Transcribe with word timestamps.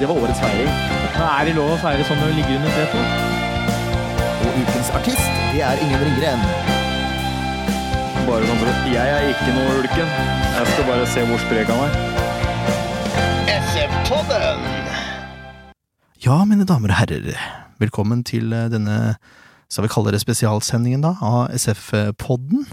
Det 0.00 0.08
var 0.08 0.18
årets 0.20 0.40
feiring. 0.40 0.68
Er 1.16 1.44
det 1.48 1.52
lov 1.56 1.70
å 1.72 1.76
feire 1.80 2.04
sånn 2.04 2.18
når 2.20 2.28
du 2.28 2.36
ligger 2.36 2.58
under 2.58 2.72
setet? 2.76 3.04
Og 4.44 4.58
ukens 4.60 4.90
artist, 4.98 5.38
det 5.54 5.62
er 5.64 5.80
Ingen 5.80 6.02
Ringgren. 6.04 6.42
Bare 8.26 8.44
sånn 8.44 8.60
for 8.60 8.68
at 8.74 8.90
Jeg 8.92 9.14
er 9.14 9.28
ikke 9.30 9.54
noe 9.56 9.78
ulken. 9.80 10.12
Jeg 10.58 10.68
skal 10.74 10.88
bare 10.90 11.08
se 11.14 11.24
hvor 11.30 11.40
sprek 11.46 11.72
han 11.72 11.80
er. 11.86 11.96
SF-podden! 13.56 14.68
Ja, 16.26 16.42
mine 16.44 16.68
damer 16.68 16.92
og 16.92 17.00
herrer, 17.00 17.32
velkommen 17.80 18.20
til 18.26 18.52
eh, 18.52 18.68
denne, 18.72 19.14
skal 19.72 19.86
vi 19.86 19.94
kalle 19.96 20.12
det 20.12 20.20
spesialsendingen 20.20 21.08
da, 21.08 21.14
av 21.24 21.54
SF-podden. 21.56 22.68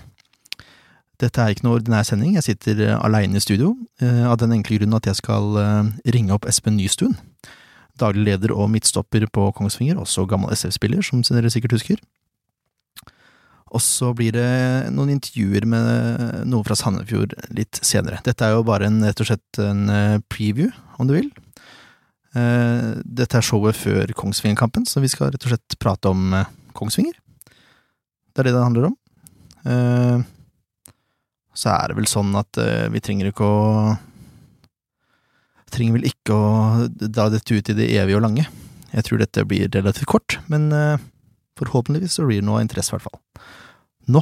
Dette 1.23 1.39
er 1.39 1.53
ikke 1.53 1.63
noe 1.67 1.77
ordinær 1.79 2.03
sending, 2.07 2.33
jeg 2.35 2.47
sitter 2.49 2.81
aleine 2.97 3.03
alene 3.07 3.39
i 3.39 3.43
studio, 3.43 3.73
eh, 4.03 4.25
av 4.27 4.37
den 4.41 4.55
enkle 4.57 4.81
grunn 4.81 4.97
at 4.97 5.07
jeg 5.07 5.21
skal 5.21 5.55
eh, 5.61 5.93
ringe 6.15 6.35
opp 6.35 6.47
Espen 6.49 6.75
Nystuen, 6.75 7.15
daglig 7.99 8.25
leder 8.27 8.51
og 8.51 8.67
midtstopper 8.73 9.25
på 9.31 9.51
Kongsvinger, 9.55 10.01
også 10.01 10.27
gammel 10.27 10.51
SF-spiller, 10.55 11.05
som 11.05 11.23
dere 11.23 11.51
sikkert 11.53 11.77
husker. 11.77 12.01
Og 13.73 13.81
så 13.81 14.11
blir 14.13 14.35
det 14.35 14.91
noen 14.93 15.15
intervjuer 15.15 15.65
med 15.65 16.43
noe 16.49 16.65
fra 16.65 16.77
Sandefjord 16.77 17.33
litt 17.57 17.79
senere. 17.81 18.19
Dette 18.25 18.45
er 18.45 18.53
jo 18.53 18.65
bare 18.67 18.89
en, 18.89 18.99
rett 19.01 19.23
og 19.23 19.29
slett 19.31 19.61
en 19.61 19.87
eh, 19.89 20.19
preview, 20.29 20.69
om 21.01 21.09
du 21.09 21.15
vil. 21.15 21.31
Eh, 22.37 22.91
Dette 23.01 23.39
er 23.39 23.45
showet 23.45 23.77
før 23.77 24.13
Kongsvingerkampen, 24.17 24.85
så 24.89 25.01
vi 25.01 25.09
skal 25.09 25.33
rett 25.33 25.47
og 25.47 25.55
slett 25.55 25.79
prate 25.81 26.11
om 26.13 26.37
eh, 26.37 26.51
Kongsvinger. 26.77 27.17
Det 27.49 28.43
er 28.43 28.49
det 28.49 28.55
det 28.57 28.65
handler 28.65 28.91
om. 28.91 28.99
Så 31.57 31.69
er 31.73 31.91
det 31.91 31.97
vel 31.99 32.09
sånn 32.09 32.33
at 32.39 32.59
uh, 32.61 32.89
vi 32.93 33.01
trenger 33.03 33.31
ikke 33.31 33.45
å 33.45 33.61
Trenger 35.73 35.95
vel 35.97 36.05
ikke 36.05 36.35
å 36.37 36.49
dra 37.01 37.31
dette 37.33 37.55
ut 37.57 37.69
i 37.71 37.73
det 37.73 37.87
evige 37.97 38.19
og 38.19 38.21
lange. 38.27 38.43
Jeg 38.93 39.05
tror 39.07 39.17
dette 39.17 39.41
blir 39.49 39.71
relativt 39.73 40.05
kort, 40.05 40.35
men 40.45 40.67
uh, 40.69 41.01
forhåpentligvis 41.57 42.19
så 42.19 42.27
blir 42.27 42.43
det 42.43 42.45
noe 42.45 42.61
interesse, 42.61 42.93
i 42.93 42.97
hvert 42.99 43.07
fall. 43.07 43.17
Nå 44.13 44.21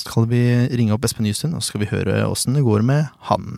skal 0.00 0.26
vi 0.28 0.42
ringe 0.76 0.92
opp 0.92 1.04
Espen 1.08 1.24
Nystuen, 1.24 1.54
og 1.56 1.62
så 1.62 1.72
skal 1.72 1.84
vi 1.84 1.90
høre 1.92 2.24
åssen 2.28 2.56
det 2.56 2.64
går 2.66 2.84
med 2.86 3.08
han. 3.30 3.56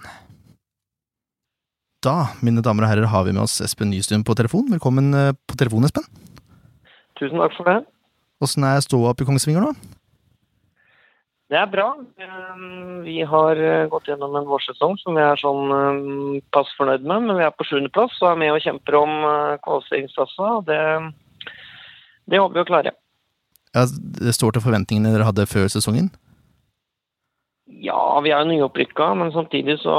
Da, 2.02 2.32
mine 2.42 2.64
damer 2.64 2.86
og 2.86 2.90
herrer, 2.90 3.10
har 3.10 3.26
vi 3.26 3.34
med 3.34 3.44
oss 3.44 3.60
Espen 3.62 3.92
Nystuen 3.92 4.24
på 4.26 4.34
telefon. 4.38 4.66
Velkommen 4.72 5.14
eh, 5.14 5.34
på 5.46 5.58
telefon, 5.58 5.86
Espen. 5.86 6.06
Tusen 7.20 7.38
takk 7.38 7.54
for 7.54 7.70
det. 7.70 7.76
Åssen 8.42 8.66
er 8.66 8.82
ståa 8.82 9.12
oppe 9.12 9.22
i 9.22 9.28
Kongsvinger 9.28 9.62
nå? 9.62 9.70
Det 11.52 11.58
er 11.60 11.68
bra. 11.68 11.90
Um, 11.92 13.02
Vi 13.04 13.18
har 13.28 13.58
uh, 13.60 13.88
gått 13.92 14.08
gjennom 14.08 14.38
en 14.38 14.48
vårsesong 14.48 14.96
som 15.02 15.18
vi 15.18 15.20
er 15.20 15.40
sånn 15.40 15.68
um, 15.68 16.38
pass 16.54 16.70
fornøyd 16.78 17.04
med, 17.04 17.26
men 17.26 17.36
vi 17.36 17.44
er 17.44 17.52
på 17.52 17.66
sjuendeplass 17.68 18.16
og 18.22 18.30
er 18.30 18.40
med 18.40 18.54
og 18.54 18.64
kjemper 18.64 18.96
om 18.96 19.12
uh, 19.20 19.68
og 19.68 20.64
Det, 20.70 20.78
det 22.24 22.40
håper 22.40 22.56
vi 22.56 22.64
å 22.64 22.70
klare. 22.70 22.94
Ja, 23.76 23.84
det 23.84 24.32
står 24.36 24.56
til 24.56 24.64
forventningene 24.64 25.12
dere 25.12 25.28
hadde 25.28 25.48
før 25.48 25.68
sesongen? 25.72 26.08
Ja, 27.68 28.00
vi 28.24 28.32
er 28.32 28.40
jo 28.40 28.48
nyopprykka, 28.48 29.12
men 29.20 29.32
samtidig 29.36 29.76
så, 29.84 29.98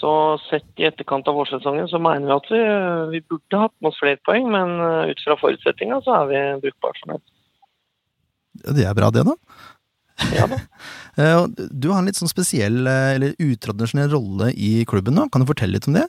så 0.00 0.12
sett 0.48 0.82
i 0.82 0.90
etterkant 0.90 1.30
av 1.30 1.38
vårsesongen 1.38 1.90
så 1.90 2.02
mener 2.02 2.26
vi 2.26 2.36
at 2.40 2.52
vi, 2.52 2.62
vi 3.14 3.24
burde 3.30 3.64
hatt 3.68 3.76
med 3.78 3.92
oss 3.92 4.02
flere 4.02 4.18
poeng, 4.26 4.50
men 4.50 4.78
uh, 4.82 5.06
ut 5.06 5.22
fra 5.22 5.38
forutsetninga 5.38 6.02
så 6.02 6.24
er 6.24 6.30
vi 6.34 6.46
brukbart 6.66 7.04
fornøyd. 7.06 7.26
Ja, 8.64 8.72
Det 8.74 8.86
er 8.90 8.96
bra, 8.98 9.14
det, 9.14 9.28
da. 9.30 9.38
Ja 10.34 10.48
da. 10.50 10.58
Eh, 11.18 11.46
Du 11.74 11.88
har 11.90 11.98
en 11.98 12.06
litt 12.06 12.14
sånn 12.14 12.30
spesiell, 12.30 12.76
eh, 12.86 13.16
eller 13.16 13.32
utradisjonell 13.42 14.12
rolle 14.12 14.52
i 14.54 14.84
klubben 14.86 15.16
nå. 15.18 15.24
Kan 15.34 15.42
du 15.42 15.48
fortelle 15.48 15.74
litt 15.74 15.88
om 15.90 15.96
det? 15.96 16.04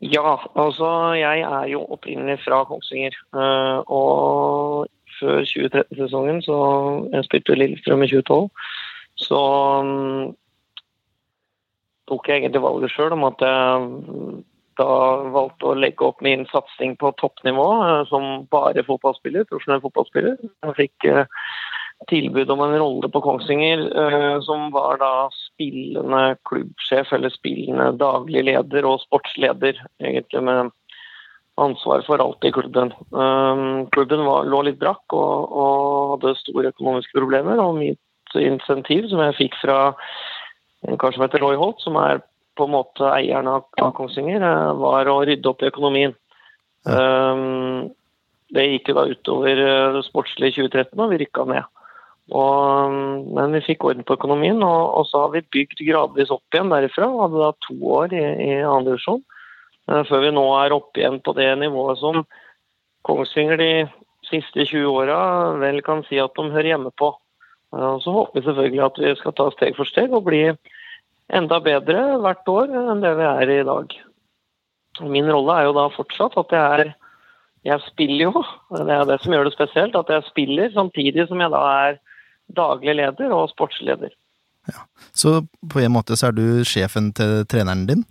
Ja, 0.00 0.38
altså 0.56 0.88
jeg 1.16 1.42
er 1.44 1.66
jo 1.68 1.82
opprinnelig 1.92 2.38
fra 2.44 2.62
Kongsvinger. 2.68 3.12
eh, 3.36 3.78
Og 3.92 4.88
før 5.20 5.44
2013-sesongen, 5.44 6.40
så 6.44 6.56
jeg 7.12 7.26
spilte 7.28 7.58
Lillestrøm 7.58 8.04
i 8.04 8.08
2012, 8.08 8.48
så 9.28 9.42
mm, 9.84 10.34
tok 12.08 12.28
jeg 12.28 12.42
egentlig 12.42 12.64
valget 12.64 12.92
sjøl 12.96 13.12
om 13.16 13.24
at 13.28 13.44
jeg 13.44 14.42
da 14.76 14.88
valgte 15.36 15.68
å 15.70 15.76
legge 15.76 16.04
opp 16.04 16.20
min 16.24 16.44
satsing 16.48 16.96
på 17.00 17.12
toppnivå 17.20 17.68
som 18.08 18.44
bare 18.52 18.84
fotballspiller, 18.84 19.44
profesjonell 19.48 19.80
fotballspiller. 19.84 20.36
Jeg 20.64 20.76
fikk 20.80 21.10
tilbud 22.10 22.50
om 22.50 22.62
en 22.64 22.78
rolle 22.78 23.10
på 23.12 23.20
Kongsvinger 23.24 23.84
eh, 24.02 24.40
som 24.46 24.70
var 24.74 25.00
da 25.02 25.12
spillende 25.34 26.36
klubbsjef 26.48 27.12
eller 27.16 27.34
spillende 27.34 27.92
daglig 28.00 28.44
leder 28.46 28.86
og 28.88 29.00
sportsleder, 29.04 29.80
egentlig 30.02 30.42
med 30.46 30.72
ansvar 31.56 32.04
for 32.06 32.20
alt 32.20 32.44
i 32.44 32.52
klubben. 32.52 32.92
Um, 33.10 33.86
klubben 33.94 34.24
var, 34.26 34.46
lå 34.48 34.62
litt 34.66 34.80
brakk 34.80 35.14
og, 35.16 35.52
og 35.56 36.14
hadde 36.14 36.36
store 36.42 36.72
økonomiske 36.74 37.16
problemer, 37.16 37.60
og 37.62 37.78
mitt 37.80 38.36
insentiv 38.36 39.08
som 39.08 39.22
jeg 39.24 39.38
fikk 39.38 39.60
fra 39.62 39.78
en 40.86 40.98
kar 41.00 41.14
som 41.14 41.24
heter 41.24 41.40
Roy 41.42 41.56
Holt, 41.58 41.80
som 41.82 41.96
er 42.00 42.20
på 42.56 42.66
en 42.66 42.74
måte 42.74 43.08
eieren 43.08 43.48
av, 43.50 43.66
Kongsvinger, 43.96 44.44
eh, 44.44 44.72
var 44.80 45.08
å 45.12 45.22
rydde 45.26 45.48
opp 45.50 45.64
i 45.64 45.70
økonomien. 45.70 46.14
Um, 46.86 47.88
det 48.54 48.68
gikk 48.68 48.92
jo 48.92 48.98
da 49.00 49.06
utover 49.10 49.62
eh, 49.64 49.96
det 49.96 50.04
sportslige 50.06 50.60
2013, 50.60 51.00
og 51.00 51.12
vi 51.12 51.22
rykka 51.24 51.48
ned. 51.50 51.72
Og, 52.34 52.94
men 53.36 53.52
vi 53.54 53.62
fikk 53.62 53.84
orden 53.86 54.06
på 54.06 54.16
økonomien, 54.16 54.58
og, 54.66 54.80
og 54.98 55.04
så 55.06 55.20
har 55.24 55.34
vi 55.36 55.44
bygd 55.54 55.82
gradvis 55.86 56.32
opp 56.34 56.54
igjen 56.54 56.72
derifra. 56.72 57.06
Hadde 57.20 57.42
da 57.44 57.52
to 57.68 57.76
år 58.00 58.14
i, 58.16 58.24
i 58.48 58.50
andre 58.66 58.96
divisjon. 58.96 59.22
eh, 59.90 60.02
Før 60.08 60.24
vi 60.24 60.32
nå 60.34 60.46
er 60.58 60.74
oppe 60.74 61.02
igjen 61.02 61.20
på 61.22 61.36
det 61.38 61.52
nivået 61.62 62.02
som 62.02 62.24
Kongsvinger 63.06 63.60
de 63.60 63.70
siste 64.26 64.64
20 64.66 64.90
åra 64.90 65.20
vel 65.62 65.78
kan 65.86 66.02
si 66.08 66.18
at 66.18 66.34
de 66.34 66.50
hører 66.50 66.72
hjemme 66.72 66.90
på. 66.98 67.12
Eh, 67.76 67.86
Og 67.92 68.02
så 68.02 68.10
håper 68.16 68.40
vi 68.40 68.46
selvfølgelig 68.48 68.84
at 68.88 69.00
vi 69.04 69.14
skal 69.22 69.38
ta 69.38 69.48
steg 69.54 69.78
for 69.78 69.86
steg 69.86 70.10
og 70.10 70.26
bli 70.26 70.42
enda 71.30 71.60
bedre 71.62 72.18
hvert 72.22 72.50
år 72.50 72.74
enn 72.74 73.06
det 73.06 73.14
vi 73.18 73.26
er 73.30 73.54
i 73.60 73.62
dag. 73.66 73.96
Min 75.06 75.30
rolle 75.30 75.54
er 75.60 75.68
jo 75.68 75.76
da 75.76 75.90
fortsatt 75.94 76.38
at 76.42 76.54
jeg 76.54 76.80
er 76.80 76.94
jeg 77.66 77.82
spiller 77.82 78.28
jo, 78.28 78.42
det 78.70 78.94
er 78.94 79.08
det 79.08 79.16
som 79.22 79.32
gjør 79.34 79.48
det 79.48 79.56
spesielt, 79.56 79.96
at 79.98 80.10
jeg 80.12 80.22
spiller 80.28 80.70
samtidig 80.70 81.24
som 81.26 81.40
jeg 81.42 81.50
da 81.50 81.62
er 81.66 81.96
daglig 82.54 82.94
leder 82.98 83.32
og 83.34 83.48
sportsleder. 83.50 84.10
Så 85.14 85.44
på 85.70 85.78
en 85.82 85.92
måte 85.94 86.16
så 86.18 86.28
er 86.28 86.34
du 86.36 86.64
sjefen 86.66 87.12
til 87.14 87.44
treneren 87.46 87.86
din, 87.86 88.04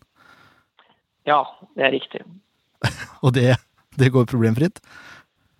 Ja, 1.26 1.42
det 1.76 1.84
er 1.88 1.92
riktig. 1.96 2.22
og 3.26 3.34
det, 3.34 3.56
det 3.98 4.12
går 4.14 4.28
problemfritt? 4.30 4.78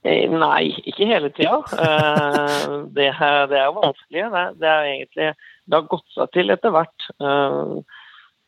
Eh, 0.06 0.30
Nei, 0.30 0.70
ikke 0.86 1.08
hele 1.10 1.32
tida. 1.34 1.58
Eh, 1.74 2.76
Det, 2.94 3.08
er- 3.10 3.48
det 3.50 3.58
er 3.64 3.72
vanskelig. 3.74 4.28
Det, 4.36 4.44
det 4.62 4.70
er 4.70 4.84
egentlig 4.92 5.30
Det 5.66 5.74
har 5.80 5.88
gått 5.90 6.06
seg 6.14 6.30
til 6.36 6.54
etter 6.54 6.70
hvert. 6.76 7.08
Eh, 7.20 7.82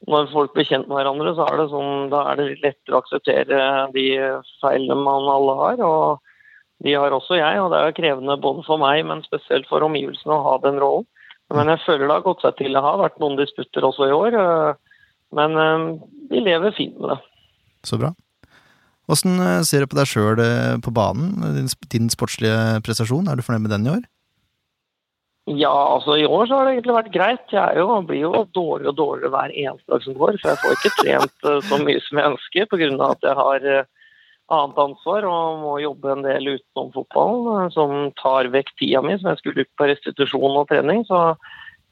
Når 0.07 0.27
folk 0.31 0.53
blir 0.53 0.67
kjent 0.69 0.85
med 0.87 0.99
hverandre, 0.99 1.33
så 1.33 1.47
er 1.49 1.57
det 1.57 1.69
sånn, 1.71 2.09
da 2.13 2.19
er 2.29 2.35
det 2.37 2.45
litt 2.51 2.61
lettere 2.67 2.95
å 2.95 3.01
akseptere 3.01 3.61
de 3.97 4.03
feilene 4.61 4.99
man 5.01 5.25
alle 5.33 5.55
har. 5.63 5.81
Og 5.81 6.21
de 6.85 6.93
har 6.93 7.13
også 7.13 7.39
jeg, 7.39 7.61
og 7.61 7.71
det 7.73 7.79
er 7.81 7.95
krevende 7.97 8.37
både 8.41 8.63
for 8.67 8.81
meg, 8.81 9.01
men 9.09 9.23
spesielt 9.25 9.65
for 9.69 9.85
omgivelsene 9.85 10.35
å 10.35 10.43
ha 10.45 10.57
den 10.61 10.77
rollen. 10.81 11.07
Men 11.55 11.71
jeg 11.71 11.83
føler 11.85 12.05
det 12.05 12.15
har 12.17 12.25
gått 12.25 12.43
seg 12.43 12.57
til. 12.59 12.75
Det 12.75 12.83
har 12.83 12.99
vært 12.99 13.21
noen 13.23 13.37
disputter 13.39 13.87
også 13.87 14.09
i 14.09 14.15
år, 14.15 14.35
eh, 14.35 15.03
men 15.37 15.61
eh, 15.61 15.85
vi 16.31 16.43
lever 16.43 16.75
fint 16.75 16.97
med 16.99 17.15
det. 17.15 17.19
Så 17.87 17.99
bra. 18.01 18.11
Åssen 19.07 19.39
eh, 19.39 19.63
ser 19.65 19.83
du 19.83 19.89
på 19.89 19.97
deg 19.97 20.11
sjøl 20.11 20.43
på 20.83 20.93
banen? 20.93 21.39
Din, 21.87 22.11
sportslige 22.13 22.83
prestasjon, 22.85 23.31
er 23.31 23.39
du 23.39 23.45
fornøyd 23.47 23.65
med 23.65 23.75
den 23.77 23.87
i 23.87 23.93
år? 23.95 24.05
Ja, 25.47 25.71
altså 25.71 26.17
i 26.19 26.27
år 26.27 26.49
så 26.49 26.59
har 26.59 26.67
det 26.67 26.75
egentlig 26.75 26.97
vært 26.97 27.13
greit. 27.13 27.45
Jeg 27.55 27.63
er 27.63 27.79
jo, 27.79 28.01
blir 28.03 28.25
jo 28.25 28.43
dårligere 28.51 28.91
og 28.91 28.97
dårligere 28.99 29.31
hver 29.31 29.53
eneste 29.55 29.93
dag 29.93 30.03
som 30.03 30.17
går, 30.19 30.41
for 30.41 30.51
jeg 30.51 30.59
får 30.59 30.75
ikke 30.75 30.95
trent 30.97 31.47
så 31.69 31.79
mye 31.79 32.01
som 32.03 32.19
jeg 32.19 32.33
ønsker 32.33 32.67
pga. 32.73 32.89
at 33.07 33.29
jeg 33.29 33.37
har 33.39 33.69
annet 34.53 34.79
ansvar 34.79 35.25
og 35.27 35.61
må 35.61 35.73
jobbe 35.83 36.13
en 36.13 36.23
del 36.25 36.53
utenom 36.55 36.91
fotballen, 36.95 37.47
eh, 37.65 37.71
som 37.75 37.95
tar 38.19 38.51
vekk 38.53 38.73
tida 38.79 39.03
mi 39.03 39.17
som 39.17 39.31
jeg 39.31 39.41
skulle 39.41 39.61
brukt 39.61 39.75
på 39.79 39.89
restitusjon 39.91 40.59
og 40.61 40.67
trening. 40.71 41.03
Så 41.09 41.21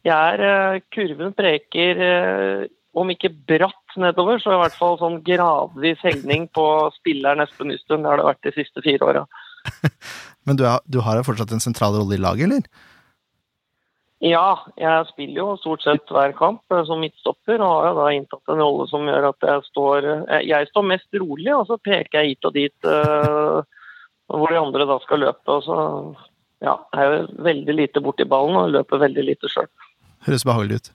jeg 0.05 0.15
er, 0.15 0.45
eh, 0.45 0.81
kurven 0.95 1.35
preker 1.35 2.01
eh, 2.07 2.67
om 2.95 3.11
ikke 3.11 3.33
bratt 3.47 3.97
nedover, 3.99 4.39
så 4.39 4.55
i 4.55 4.61
hvert 4.61 4.77
fall 4.77 4.97
sånn 4.99 5.21
gradvis 5.25 5.99
hegning 6.03 6.47
på 6.55 6.65
spilleren 6.95 7.43
Espen 7.43 7.71
Nystuen. 7.71 8.03
Det 8.03 8.11
har 8.11 8.21
det 8.21 8.29
vært 8.29 8.47
de 8.47 8.55
siste 8.55 8.83
fire 8.85 9.11
åra. 9.11 9.25
Men 10.45 10.59
du, 10.59 10.63
er, 10.69 10.79
du 10.87 11.01
har 11.03 11.19
jo 11.19 11.27
fortsatt 11.27 11.51
en 11.55 11.63
sentral 11.63 11.97
rolle 11.97 12.15
i 12.15 12.21
laget, 12.21 12.47
eller? 12.47 12.93
Ja, 14.23 14.61
jeg 14.79 15.07
spiller 15.09 15.41
jo 15.41 15.55
stort 15.59 15.83
sett 15.83 16.11
hver 16.13 16.31
kamp 16.37 16.71
eh, 16.71 16.85
som 16.87 17.01
midtstopper, 17.03 17.59
og 17.59 17.71
har 17.73 17.89
jo 17.89 17.95
da 17.97 18.05
inntatt 18.15 18.53
en 18.53 18.61
rolle 18.63 18.85
som 18.87 19.09
gjør 19.09 19.27
at 19.33 19.47
jeg 19.49 19.65
står 19.67 20.07
eh, 20.07 20.45
Jeg 20.47 20.69
står 20.69 20.87
mest 20.87 21.19
rolig, 21.19 21.51
og 21.51 21.65
så 21.67 21.77
peker 21.83 22.21
jeg 22.21 22.35
hit 22.35 22.47
og 22.47 22.55
dit 22.55 22.87
uh, 22.87 23.59
hvor 24.31 24.53
de 24.53 24.61
andre 24.61 24.87
da 24.87 24.97
skal 25.03 25.25
løpe. 25.25 25.57
Og 25.57 25.67
så 25.67 25.79
ja, 26.63 26.77
jeg 26.95 27.03
er 27.03 27.11
jo 27.11 27.43
veldig 27.43 27.75
lite 27.75 28.03
borti 28.03 28.27
ballen 28.29 28.55
og 28.61 28.71
løper 28.77 29.03
veldig 29.03 29.27
lite 29.27 29.51
sjøl. 29.51 29.67
Høres 30.25 30.47
behagelig 30.47 30.79
ut. 30.79 30.91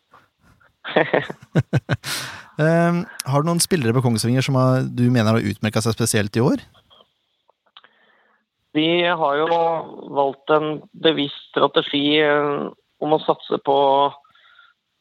um, 2.56 3.04
har 3.30 3.44
du 3.44 3.50
noen 3.50 3.60
spillere 3.60 3.92
på 3.94 4.02
Kongsvinger 4.06 4.42
som 4.42 4.56
har, 4.56 4.88
du 4.88 5.04
mener 5.12 5.36
har 5.36 5.50
utmerka 5.52 5.84
seg 5.84 5.92
spesielt 5.98 6.40
i 6.40 6.42
år? 6.44 6.64
Vi 8.72 8.88
har 9.04 9.36
jo 9.36 9.46
valgt 10.14 10.52
en 10.54 10.80
bevisst 11.04 11.50
strategi 11.50 12.22
om 13.00 13.16
å 13.16 13.22
satse 13.24 13.58
på 13.64 13.76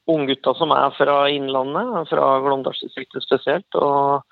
unggutta 0.10 0.56
som 0.58 0.74
er 0.74 0.92
fra 0.98 1.22
Innlandet, 1.30 2.10
fra 2.10 2.28
Glåmdalsdistriktet 2.46 3.26
spesielt. 3.26 3.76
og 3.76 4.26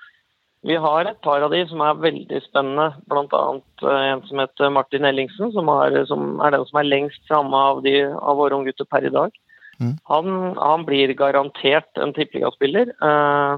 vi 0.65 0.75
har 0.75 1.05
et 1.05 1.19
par 1.21 1.43
av 1.45 1.53
de 1.53 1.59
som 1.69 1.81
er 1.85 1.99
veldig 2.01 2.39
spennende, 2.47 2.87
bl.a. 3.07 3.41
en 3.87 4.23
som 4.27 4.39
heter 4.41 4.71
Martin 4.73 5.05
Ellingsen, 5.05 5.51
som 5.53 5.69
er, 5.69 5.99
som 6.09 6.41
er 6.43 6.55
den 6.55 6.65
som 6.67 6.79
er 6.81 6.89
lengst 6.89 7.21
framme 7.29 7.61
av, 7.69 7.83
de, 7.85 7.93
av 8.09 8.39
våre 8.39 8.57
unggutter 8.57 8.87
per 8.89 9.05
i 9.05 9.13
dag. 9.13 9.35
Mm. 9.77 9.93
Han, 10.09 10.31
han, 10.57 10.85
blir 10.87 11.13
garantert 11.13 12.01
en 12.01 12.13
tippeligaspiller. 12.17 12.89
Eh, 12.89 13.53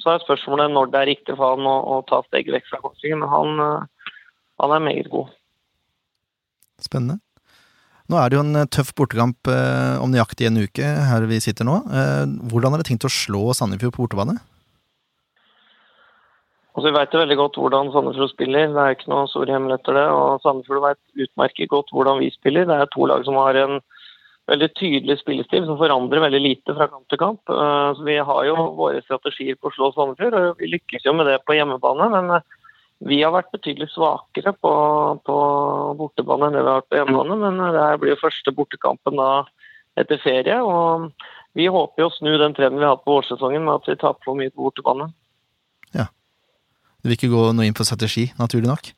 så 0.00 0.12
er 0.12 0.22
spørsmålet 0.22 0.72
når 0.72 0.92
det 0.92 1.00
er 1.00 1.10
riktig 1.10 1.36
for 1.36 1.56
han 1.56 1.66
å, 1.68 1.76
å 1.96 1.98
ta 2.08 2.22
steget 2.28 2.54
vekk 2.54 2.70
fra 2.70 2.80
Kongsvinger, 2.86 3.20
men 3.20 3.32
han, 3.34 3.64
eh, 3.66 4.14
han, 4.62 4.76
er 4.76 4.86
meget 4.86 5.10
god. 5.12 5.34
Spennende. 6.80 7.18
Nå 8.10 8.18
er 8.18 8.30
det 8.30 8.38
jo 8.38 8.42
en 8.42 8.66
tøff 8.74 8.90
bortekamp 8.98 9.46
eh, 9.46 9.96
om 10.02 10.10
nøyaktig 10.10 10.48
en 10.48 10.58
uke 10.64 10.82
her 10.82 11.26
vi 11.30 11.38
sitter 11.42 11.68
nå. 11.68 11.76
Eh, 11.86 12.24
hvordan 12.50 12.74
har 12.74 12.82
dere 12.82 12.88
tenkt 12.88 13.06
å 13.06 13.12
slå 13.12 13.52
Sandefjord 13.54 13.94
på 13.94 14.02
bortebane? 14.02 14.40
Altså, 16.74 16.90
vi 16.90 17.04
jo 17.12 17.22
veldig 17.22 17.36
godt 17.38 17.58
hvordan 17.60 17.92
Sandefjord 17.94 18.32
spiller. 18.32 18.70
Det 18.74 18.82
er 18.82 18.96
ikke 18.96 19.10
noe 19.12 19.28
stor 19.28 19.44
store 19.44 19.54
hemmeligheter 19.54 19.96
det. 19.98 20.04
Og 20.16 20.42
Sandefjord 20.42 20.82
vet 20.88 21.24
utmerket 21.26 21.70
godt 21.70 21.94
hvordan 21.94 22.18
vi 22.22 22.30
spiller. 22.34 22.66
Det 22.66 22.78
er 22.78 22.90
to 22.90 23.06
lag 23.10 23.22
som 23.26 23.38
har 23.38 23.58
en 23.62 23.78
veldig 24.50 24.68
tydelig 24.78 25.18
spillestil 25.20 25.66
som 25.68 25.78
forandrer 25.78 26.24
veldig 26.24 26.40
lite 26.42 26.74
fra 26.74 26.88
kamp 26.90 27.06
til 27.10 27.20
kamp. 27.20 27.42
Eh, 27.46 27.90
så 27.94 28.06
Vi 28.06 28.16
har 28.18 28.46
jo 28.48 28.56
våre 28.78 29.02
strategier 29.06 29.58
på 29.60 29.70
å 29.70 29.76
slå 29.76 29.92
Sandefjord, 29.94 30.34
og 30.34 30.58
vi 30.58 30.72
lykkes 30.74 31.06
jo 31.06 31.14
med 31.14 31.30
det 31.30 31.38
på 31.46 31.54
hjemmebane. 31.58 32.10
Men 32.16 32.34
eh, 32.38 32.58
vi 33.00 33.22
har 33.22 33.32
vært 33.32 33.52
betydelig 33.54 33.88
svakere 33.94 34.52
på, 34.60 34.72
på 35.24 35.36
bortebane 35.96 36.50
enn 36.50 36.56
det 36.58 36.64
vi 36.64 36.68
har 36.68 36.80
vært 36.82 36.90
på 36.92 36.98
hjemmebane. 36.98 37.38
Men 37.40 37.60
eh, 37.64 37.72
det 37.76 37.84
her 37.86 38.00
blir 38.02 38.14
jo 38.14 38.20
første 38.20 38.54
bortekampen 38.56 39.16
da 39.20 39.30
etter 40.00 40.20
ferie. 40.22 40.58
og 40.60 41.08
Vi 41.56 41.70
håper 41.72 42.04
jo 42.04 42.10
å 42.10 42.16
snu 42.18 42.34
den 42.40 42.56
trenden 42.56 42.82
vi 42.82 42.86
har 42.86 42.98
hatt 42.98 43.06
på 43.06 43.16
vårsesongen 43.16 43.64
med 43.64 43.80
at 43.80 43.88
vi 43.88 43.98
taper 44.00 44.28
for 44.28 44.38
mye 44.38 44.52
på 44.52 44.68
bortebane. 44.68 45.08
Ja. 45.96 46.10
Du 47.00 47.08
vil 47.08 47.16
ikke 47.16 47.32
gå 47.32 47.46
noe 47.56 47.68
inn 47.68 47.76
på 47.76 47.88
strategi, 47.88 48.28
naturlig 48.40 48.68
nok? 48.68 48.92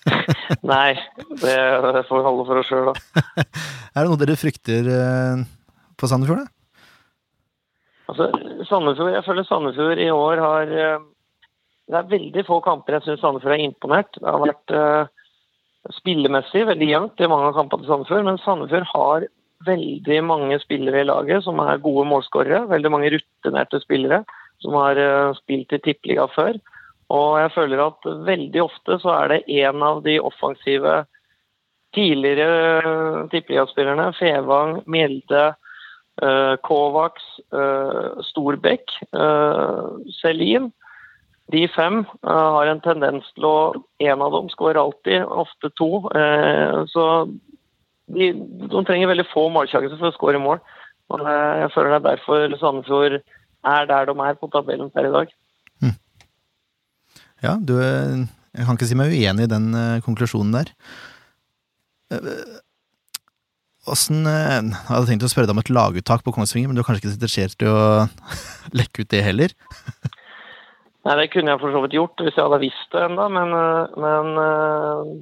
Nei, 0.72 0.94
det 1.42 2.04
får 2.08 2.14
vi 2.14 2.24
holde 2.24 2.46
for 2.48 2.62
oss 2.62 2.70
sjøl, 2.70 2.88
da. 2.88 3.44
er 3.92 3.98
det 3.98 4.08
noe 4.08 4.20
dere 4.22 4.38
frykter 4.38 4.86
eh, 4.94 5.42
på 6.00 6.08
Sandefjord, 6.08 6.46
da? 6.46 6.54
Altså, 8.10 8.30
Sandefjord, 8.66 9.12
Jeg 9.18 9.26
føler 9.26 9.46
Sandefjord 9.46 10.00
i 10.02 10.08
år 10.14 10.40
har 10.42 10.72
eh, 10.72 11.02
Det 11.90 11.98
er 11.98 12.10
veldig 12.10 12.44
få 12.46 12.60
kamper 12.62 12.96
jeg 12.96 13.06
syns 13.06 13.22
Sandefjord 13.24 13.56
er 13.56 13.64
imponert. 13.64 14.18
Det 14.18 14.28
har 14.28 14.42
vært 14.44 14.74
uh, 14.74 15.10
spillemessig 15.98 16.62
veldig 16.68 16.88
jevnt 16.92 17.22
i 17.22 17.28
mange 17.30 17.50
av 17.50 17.56
kampene 17.58 17.82
til 17.82 17.90
Sandefjord, 17.90 18.26
men 18.28 18.42
Sandefjord 18.44 18.86
har 18.92 19.26
veldig 19.66 20.18
mange 20.24 20.56
spillere 20.62 21.02
i 21.02 21.08
laget 21.08 21.44
som 21.44 21.58
er 21.64 21.82
gode 21.82 22.06
målskårere. 22.08 22.68
Veldig 22.70 22.92
mange 22.94 23.10
rutinerte 23.16 23.82
spillere 23.82 24.22
som 24.62 24.76
har 24.78 25.00
uh, 25.02 25.38
spilt 25.40 25.74
i 25.74 25.82
tippeliga 25.82 26.28
før. 26.34 26.60
Og 27.10 27.40
jeg 27.42 27.54
føler 27.56 27.82
at 27.82 28.10
veldig 28.28 28.62
ofte 28.62 29.00
så 29.02 29.16
er 29.16 29.32
det 29.32 29.40
en 29.64 29.82
av 29.82 30.04
de 30.04 30.20
offensive 30.22 31.00
tidligere 31.96 33.24
tippeligaspillerne, 33.32 34.12
Fevang, 34.14 34.76
Mjelde, 34.86 35.48
uh, 36.22 36.54
Kovacs, 36.62 37.26
Storbekk, 38.30 38.94
Selin 40.20 40.70
De 41.50 41.66
fem 41.74 42.02
har 42.22 42.70
en 42.70 42.82
tendens 42.84 43.26
til 43.34 43.46
å 43.48 43.56
En 44.00 44.22
av 44.24 44.32
dem 44.32 44.48
skårer 44.52 44.80
alltid, 44.80 45.24
ofte 45.24 45.70
to. 45.76 46.08
så 46.92 47.04
de, 48.10 48.30
de, 48.32 48.82
trenger 48.86 49.10
veldig 49.10 49.26
få 49.30 49.48
målsjanser 49.52 49.98
for 49.98 50.08
å 50.08 50.16
skåre 50.16 50.40
mål. 50.42 50.62
Og 51.10 51.26
jeg 51.26 51.70
føler 51.74 51.92
det 51.92 51.98
er 51.98 52.06
derfor 52.06 52.56
Sandefjord 52.58 53.18
er 53.20 53.90
der 53.90 54.08
de 54.08 54.14
er 54.24 54.38
på 54.40 54.48
tabellen 54.52 54.90
per 54.94 55.10
i 55.10 55.12
dag. 55.14 55.34
Ja, 57.40 57.54
du, 57.56 57.76
jeg 57.76 58.66
kan 58.66 58.76
ikke 58.76 58.88
si 58.88 58.96
meg 58.98 59.14
uenig 59.14 59.46
i 59.46 59.52
den 59.52 59.70
konklusjonen 60.04 60.56
der. 60.56 60.72
Åssen 63.90 64.26
Jeg 64.28 64.72
hadde 64.90 65.06
tenkt 65.08 65.24
å 65.24 65.30
spørre 65.32 65.48
deg 65.48 65.56
om 65.56 65.62
et 65.62 65.72
laguttak 65.72 66.24
på 66.24 66.34
Kongsvinger, 66.36 66.68
men 66.68 66.76
du 66.76 66.82
er 66.82 66.88
kanskje 66.88 67.04
ikke 67.04 67.14
interessert 67.14 67.64
i 67.64 67.70
å 67.70 68.08
lekke 68.80 69.04
ut 69.04 69.12
det 69.12 69.22
heller? 69.24 69.54
Nei, 71.06 71.16
det 71.16 71.30
kunne 71.32 71.54
jeg 71.54 71.60
for 71.62 71.72
så 71.72 71.80
vidt 71.84 71.96
gjort 71.96 72.20
hvis 72.20 72.36
jeg 72.36 72.44
hadde 72.44 72.60
visst 72.60 72.92
det 72.92 73.02
ennå, 73.06 73.26
men, 73.32 73.54
eh, 73.56 73.98
men, 74.04 74.26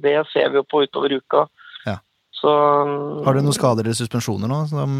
det 0.03 0.17
ser 0.33 0.51
vi 0.51 0.59
jo 0.59 0.67
på 0.67 0.83
utover 0.83 1.15
uka. 1.15 1.45
Ja. 1.87 1.99
Så, 2.35 2.51
har 3.25 3.35
du 3.35 3.43
noen 3.45 3.55
skader 3.55 3.87
eller 3.87 3.95
suspensjoner 3.95 4.51
nå? 4.51 4.63
Som, 4.71 4.99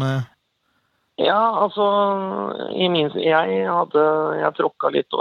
ja, 1.20 1.40
altså 1.60 1.84
min, 2.72 3.10
Jeg 3.20 3.68
hadde 3.68 4.04
jeg 4.40 4.56
tråkka 4.56 4.88
litt 4.94 5.18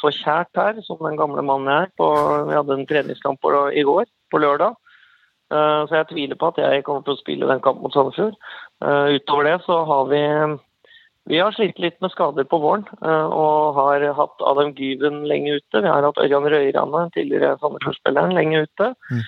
for 0.00 0.14
kjært 0.14 0.56
her, 0.56 0.80
som 0.86 1.02
den 1.04 1.18
gamle 1.20 1.44
mannen 1.44 1.68
jeg 1.68 1.88
er. 1.88 1.94
På, 2.00 2.08
vi 2.48 2.56
hadde 2.56 2.78
en 2.78 2.88
treningskamp 2.88 3.42
på, 3.44 3.52
i 3.76 3.84
går, 3.84 4.08
på 4.32 4.40
lørdag. 4.40 4.78
Uh, 5.52 5.86
så 5.86 6.00
jeg 6.00 6.08
tviler 6.10 6.38
på 6.38 6.48
at 6.50 6.56
jeg 6.58 6.82
kommer 6.86 7.04
til 7.06 7.14
å 7.14 7.20
spille 7.20 7.46
den 7.46 7.60
kampen 7.62 7.84
mot 7.84 7.94
Sandefjord. 7.94 8.34
Uh, 8.82 9.14
utover 9.14 9.46
det 9.46 9.58
så 9.66 9.76
har 9.86 10.08
vi 10.10 10.22
vi 11.26 11.40
har 11.42 11.54
slitt 11.56 11.80
litt 11.82 11.96
med 12.00 12.12
skader 12.14 12.46
på 12.46 12.60
våren 12.62 12.84
uh, 13.02 13.26
og 13.26 13.80
har 13.80 14.04
hatt 14.18 14.44
Adam 14.46 14.70
Gyven 14.78 15.24
lenge 15.26 15.56
ute. 15.58 15.82
Vi 15.82 15.90
har 15.90 16.06
hatt 16.06 16.20
Ørjan 16.22 16.46
Røyrane, 16.46 17.08
tidligere 17.16 17.56
Sandefjord-spilleren, 17.58 18.36
lenge 18.36 18.62
ute. 18.68 18.92
Mm. 19.10 19.24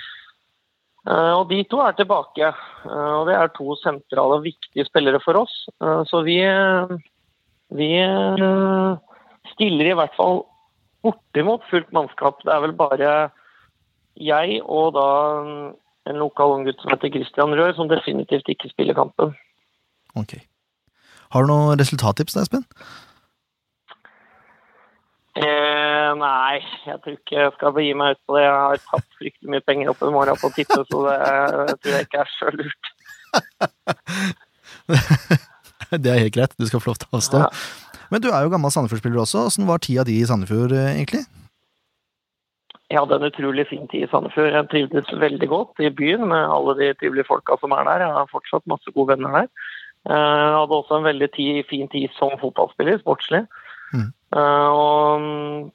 Eh, 1.08 1.32
og 1.32 1.48
De 1.48 1.62
to 1.70 1.80
er 1.84 1.96
tilbake. 1.96 2.52
Eh, 2.84 3.12
og 3.18 3.26
Det 3.28 3.36
er 3.36 3.54
to 3.54 3.76
sentrale 3.80 4.38
og 4.38 4.44
viktige 4.44 4.84
spillere 4.88 5.20
for 5.24 5.40
oss. 5.44 5.54
Eh, 5.80 6.02
så 6.10 6.22
vi, 6.26 6.38
vi 7.80 7.90
stiller 9.54 9.92
i 9.92 9.96
hvert 9.98 10.16
fall 10.16 10.44
bortimot 11.02 11.64
fullt 11.70 11.92
mannskap. 11.92 12.42
Det 12.44 12.52
er 12.52 12.64
vel 12.66 12.76
bare 12.76 13.12
jeg 14.18 14.60
og 14.64 14.94
da 14.98 15.08
en 16.08 16.18
lokal 16.18 16.56
unggutt 16.56 16.80
som 16.82 16.90
heter 16.90 17.12
Christian 17.14 17.54
Rør, 17.54 17.74
som 17.76 17.88
definitivt 17.88 18.48
ikke 18.48 18.72
spiller 18.72 18.96
kampen. 18.96 19.36
Ok. 20.16 20.40
Har 21.34 21.44
du 21.44 21.50
noen 21.50 21.78
resultattips 21.80 22.36
da, 22.36 22.44
Espen? 22.46 22.64
Eh, 25.38 26.10
nei, 26.18 26.58
jeg 26.88 26.98
tror 27.04 27.14
ikke 27.14 27.36
jeg 27.36 27.54
skal 27.54 27.74
begi 27.76 27.92
meg 27.98 28.16
ut 28.16 28.22
på 28.26 28.38
det. 28.38 28.44
Jeg 28.46 28.54
har 28.56 28.80
tatt 28.88 29.18
fryktelig 29.20 29.52
mye 29.54 29.66
penger 29.66 29.92
opp 29.92 30.02
i 30.02 30.12
morgen 30.14 30.40
på 30.40 30.50
å 30.50 30.54
tippe, 30.56 30.80
så 30.88 31.02
det 31.06 31.76
tror 31.78 31.94
jeg 31.94 32.08
ikke 32.08 32.22
er 32.24 32.32
så 32.34 32.54
lurt. 32.56 32.92
det 36.04 36.10
er 36.14 36.24
helt 36.24 36.34
greit, 36.34 36.56
du 36.58 36.66
skal 36.66 36.82
få 36.82 36.90
lov 36.90 37.02
til 37.02 37.10
å 37.12 37.20
avstå. 37.20 37.44
Ja. 37.44 37.50
Men 38.08 38.24
du 38.24 38.30
er 38.32 38.44
jo 38.44 38.52
gammel 38.52 38.72
Sandefjord-spiller 38.72 39.20
også. 39.22 39.44
Åssen 39.50 39.68
var 39.68 39.82
tida 39.84 40.06
di 40.08 40.16
i 40.22 40.26
Sandefjord, 40.26 40.72
eh, 40.72 40.94
egentlig? 40.96 41.26
Jeg 42.88 43.02
hadde 43.02 43.18
en 43.18 43.28
utrolig 43.28 43.66
fin 43.68 43.84
tid 43.92 44.06
i 44.06 44.10
Sandefjord. 44.10 44.54
Jeg 44.56 44.68
trivdes 44.72 45.10
veldig 45.20 45.48
godt 45.50 45.82
i 45.84 45.92
byen 45.92 46.24
med 46.30 46.40
alle 46.40 46.74
de 46.78 46.94
trivelige 46.96 47.28
folka 47.28 47.58
som 47.60 47.74
er 47.76 47.84
der. 47.84 48.06
Jeg 48.06 48.16
har 48.16 48.30
fortsatt 48.32 48.70
masse 48.70 48.94
gode 48.96 49.12
venner 49.12 49.42
der. 49.42 49.50
Eh, 50.06 50.14
jeg 50.14 50.54
hadde 50.58 50.78
også 50.78 50.98
en 50.98 51.08
veldig 51.08 51.30
fin 51.68 51.90
tid 51.90 52.12
som 52.18 52.36
fotballspiller, 52.40 53.00
sportslig. 53.02 53.46
Mm. 53.92 54.10
Uh, 54.36 54.68
og 54.68 55.22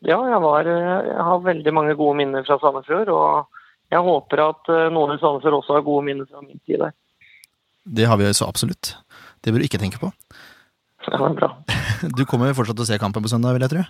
ja, 0.06 0.20
jeg, 0.30 0.40
var, 0.44 0.68
jeg, 0.70 1.24
har 1.26 1.40
veldig 1.42 1.72
mange 1.74 1.96
gode 1.98 2.20
minner 2.20 2.46
fra 2.46 2.60
Sandefjord. 2.62 3.10
Og 3.10 3.94
jeg 3.94 4.06
håper 4.06 4.44
at 4.46 4.70
uh, 4.70 4.90
noen 4.94 5.16
i 5.16 5.22
Sandefjord 5.22 5.60
også 5.62 5.80
har 5.80 5.88
gode 5.88 6.06
minner 6.10 6.30
fra 6.30 6.44
min 6.46 6.62
tid 6.62 6.84
der. 6.86 6.94
Det 7.84 8.06
har 8.08 8.20
vi 8.22 8.30
så 8.38 8.48
absolutt. 8.48 8.94
Det 9.44 9.52
bør 9.52 9.64
du 9.64 9.68
ikke 9.68 9.82
tenke 9.82 10.00
på. 10.00 10.14
Ja, 11.10 11.18
det 11.18 11.26
er 11.32 11.40
bra. 11.42 11.52
Du 12.18 12.26
kommer 12.28 12.54
fortsatt 12.56 12.78
til 12.78 12.86
å 12.86 12.90
se 12.90 13.00
kampen 13.02 13.24
på 13.24 13.32
søndag, 13.32 13.56
vil 13.56 13.66
jeg 13.66 13.74
tro? 13.74 13.84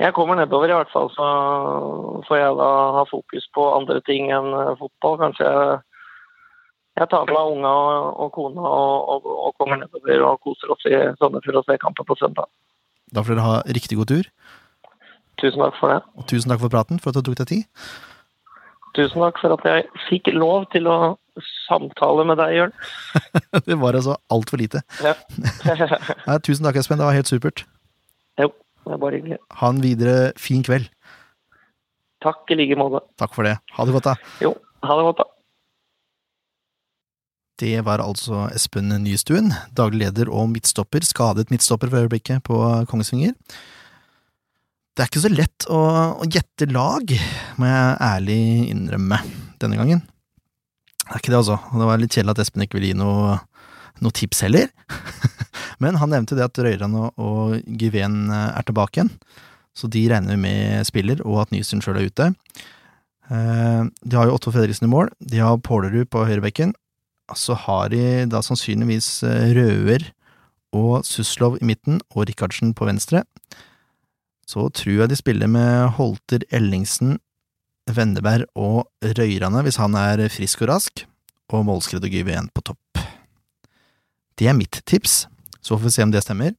Jeg 0.00 0.12
kommer 0.16 0.36
nedover, 0.36 0.68
i 0.68 0.76
hvert 0.76 0.92
fall. 0.92 1.08
Så 1.14 1.26
får 2.28 2.40
jeg 2.40 2.56
da 2.58 2.70
ha 2.98 3.04
fokus 3.08 3.46
på 3.56 3.64
andre 3.78 4.02
ting 4.04 4.28
enn 4.34 4.50
eh, 4.52 4.74
fotball. 4.80 5.16
Kanskje 5.22 5.46
jeg, 5.48 5.78
jeg 6.96 7.08
tar 7.12 7.28
med 7.28 7.52
unga 7.52 7.72
og, 8.24 8.30
kona 8.32 8.62
og, 8.64 9.08
og, 9.12 9.26
og, 9.36 9.50
kommer 9.60 9.80
nedover 9.82 10.22
og 10.30 10.40
koser 10.46 10.72
oss 10.72 10.86
i 10.88 10.96
sommer 11.20 11.44
for 11.44 11.58
å 11.60 11.64
se 11.66 11.76
kampen 11.82 12.08
på 12.08 12.16
søndag. 12.16 12.48
Da 13.12 13.22
får 13.22 13.36
dere 13.36 13.44
ha 13.44 13.58
riktig 13.76 13.98
god 14.00 14.12
tur. 14.12 14.30
Tusen 15.42 15.60
takk 15.60 15.76
for 15.76 15.92
det. 15.92 16.00
Og 16.16 16.28
tusen 16.30 16.52
takk 16.52 16.62
for 16.62 16.72
praten, 16.72 17.00
for 17.02 17.12
at 17.12 17.20
du 17.20 17.28
tok 17.28 17.36
deg 17.42 17.50
tid. 17.50 17.86
Tusen 18.96 19.20
takk 19.20 19.42
for 19.42 19.52
at 19.58 19.68
jeg 19.68 19.84
fikk 20.06 20.32
lov 20.32 20.64
til 20.72 20.88
å 20.88 20.96
samtale 21.66 22.24
med 22.28 22.40
deg, 22.40 22.54
Jørn. 22.56 22.74
Det 23.68 23.76
var 23.82 23.98
altså 23.98 24.16
altfor 24.32 24.62
lite. 24.62 24.80
Ja. 25.04 25.12
Nei, 26.28 26.38
tusen 26.40 26.64
takk, 26.64 26.80
Espen. 26.80 27.02
Det 27.02 27.10
var 27.10 27.18
helt 27.18 27.28
supert. 27.28 27.66
jo, 28.40 28.48
det 28.86 28.96
er 28.96 29.02
bare 29.04 29.20
hyggelig. 29.20 29.40
Ha 29.60 29.72
en 29.74 29.84
videre 29.84 30.16
fin 30.40 30.64
kveld. 30.64 30.88
Takk 32.24 32.48
i 32.48 32.56
like 32.56 32.80
måte. 32.80 33.04
Takk 33.20 33.36
for 33.36 33.44
det. 33.44 33.58
Ha 33.76 33.84
det 33.84 33.98
godt, 33.98 34.08
da. 34.08 34.16
Jo, 34.40 34.56
ha 34.88 34.96
det 34.96 35.08
godt, 35.10 35.20
da. 35.20 35.32
Det 37.56 37.78
var 37.86 38.02
altså 38.04 38.46
Espen 38.52 38.90
Nystuen, 39.00 39.48
daglig 39.76 40.02
leder 40.04 40.28
og 40.28 40.50
midtstopper, 40.52 41.04
skadet 41.08 41.48
midtstopper 41.52 41.88
for 41.88 42.04
øyeblikket 42.04 42.42
på 42.44 42.58
Kongsvinger. 42.90 43.32
Det 44.96 45.04
er 45.04 45.08
ikke 45.10 45.22
så 45.24 45.30
lett 45.32 45.66
å, 45.72 45.78
å 46.20 46.28
gjette 46.28 46.68
lag, 46.72 47.14
må 47.60 47.68
jeg 47.68 47.96
ærlig 48.10 48.38
innrømme, 48.72 49.18
denne 49.60 49.80
gangen. 49.80 50.04
Det 51.06 51.14
er 51.14 51.20
ikke 51.22 51.32
det, 51.32 51.40
altså. 51.40 51.56
Det 51.72 51.88
var 51.88 52.00
litt 52.02 52.16
kjedelig 52.16 52.36
at 52.36 52.44
Espen 52.44 52.64
ikke 52.66 52.78
ville 52.78 52.92
gi 52.92 52.98
noe, 53.00 53.36
noe 54.04 54.16
tips 54.16 54.44
heller. 54.44 54.68
Men 55.82 55.96
han 56.00 56.12
nevnte 56.12 56.36
det 56.36 56.44
at 56.48 56.60
Røyran 56.64 56.96
og, 56.96 57.10
og 57.20 57.56
Gyven 57.80 58.26
er 58.32 58.64
tilbake 58.68 59.00
igjen, 59.00 59.12
så 59.76 59.88
de 59.92 60.06
regner 60.12 60.40
med 60.40 60.88
spiller, 60.88 61.20
og 61.28 61.42
at 61.44 61.52
Nystuen 61.52 61.84
sjøl 61.84 62.00
er 62.00 62.08
ute. 62.08 62.30
Eh, 63.28 63.82
De 64.04 64.16
har 64.16 64.28
jo 64.28 64.36
Otto 64.36 64.52
Fredriksen 64.52 64.88
i 64.88 64.92
mål, 64.92 65.12
de 65.20 65.40
har 65.44 65.60
Pålerud 65.64 66.08
på 66.12 66.24
høyrebekken, 66.24 66.72
så 67.34 67.56
har 67.58 67.90
de 67.90 68.26
da 68.30 68.42
sannsynligvis 68.44 69.08
eh, 69.26 69.52
Røer 69.56 70.10
og 70.76 71.06
Suslov 71.06 71.58
i 71.60 71.66
midten 71.66 71.98
og 72.12 72.28
Rikardsen 72.28 72.74
på 72.76 72.86
venstre. 72.88 73.24
Så 74.46 74.68
tror 74.70 75.02
jeg 75.02 75.10
de 75.10 75.18
spiller 75.18 75.50
med 75.50 75.96
Holter, 75.96 76.44
Ellingsen, 76.54 77.16
Vendeberg 77.90 78.46
og 78.58 78.86
Røyrane 79.02 79.62
hvis 79.66 79.78
han 79.82 79.96
er 79.98 80.26
frisk 80.30 80.62
og 80.64 80.70
rask, 80.74 81.06
og 81.54 81.66
Målskred 81.66 82.04
og 82.06 82.14
Gyven 82.14 82.50
på 82.54 82.62
topp. 82.66 83.02
Det 84.36 84.50
er 84.50 84.58
mitt 84.58 84.82
tips, 84.86 85.26
så 85.62 85.76
får 85.76 85.86
vi 85.86 85.94
se 85.96 86.06
om 86.06 86.12
det 86.14 86.22
stemmer. 86.26 86.54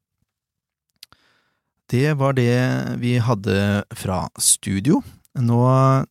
Det 1.88 2.18
var 2.20 2.36
det 2.36 2.52
vi 3.00 3.16
hadde 3.24 3.84
fra 3.96 4.26
studio. 4.40 5.00
Nå 5.40 5.62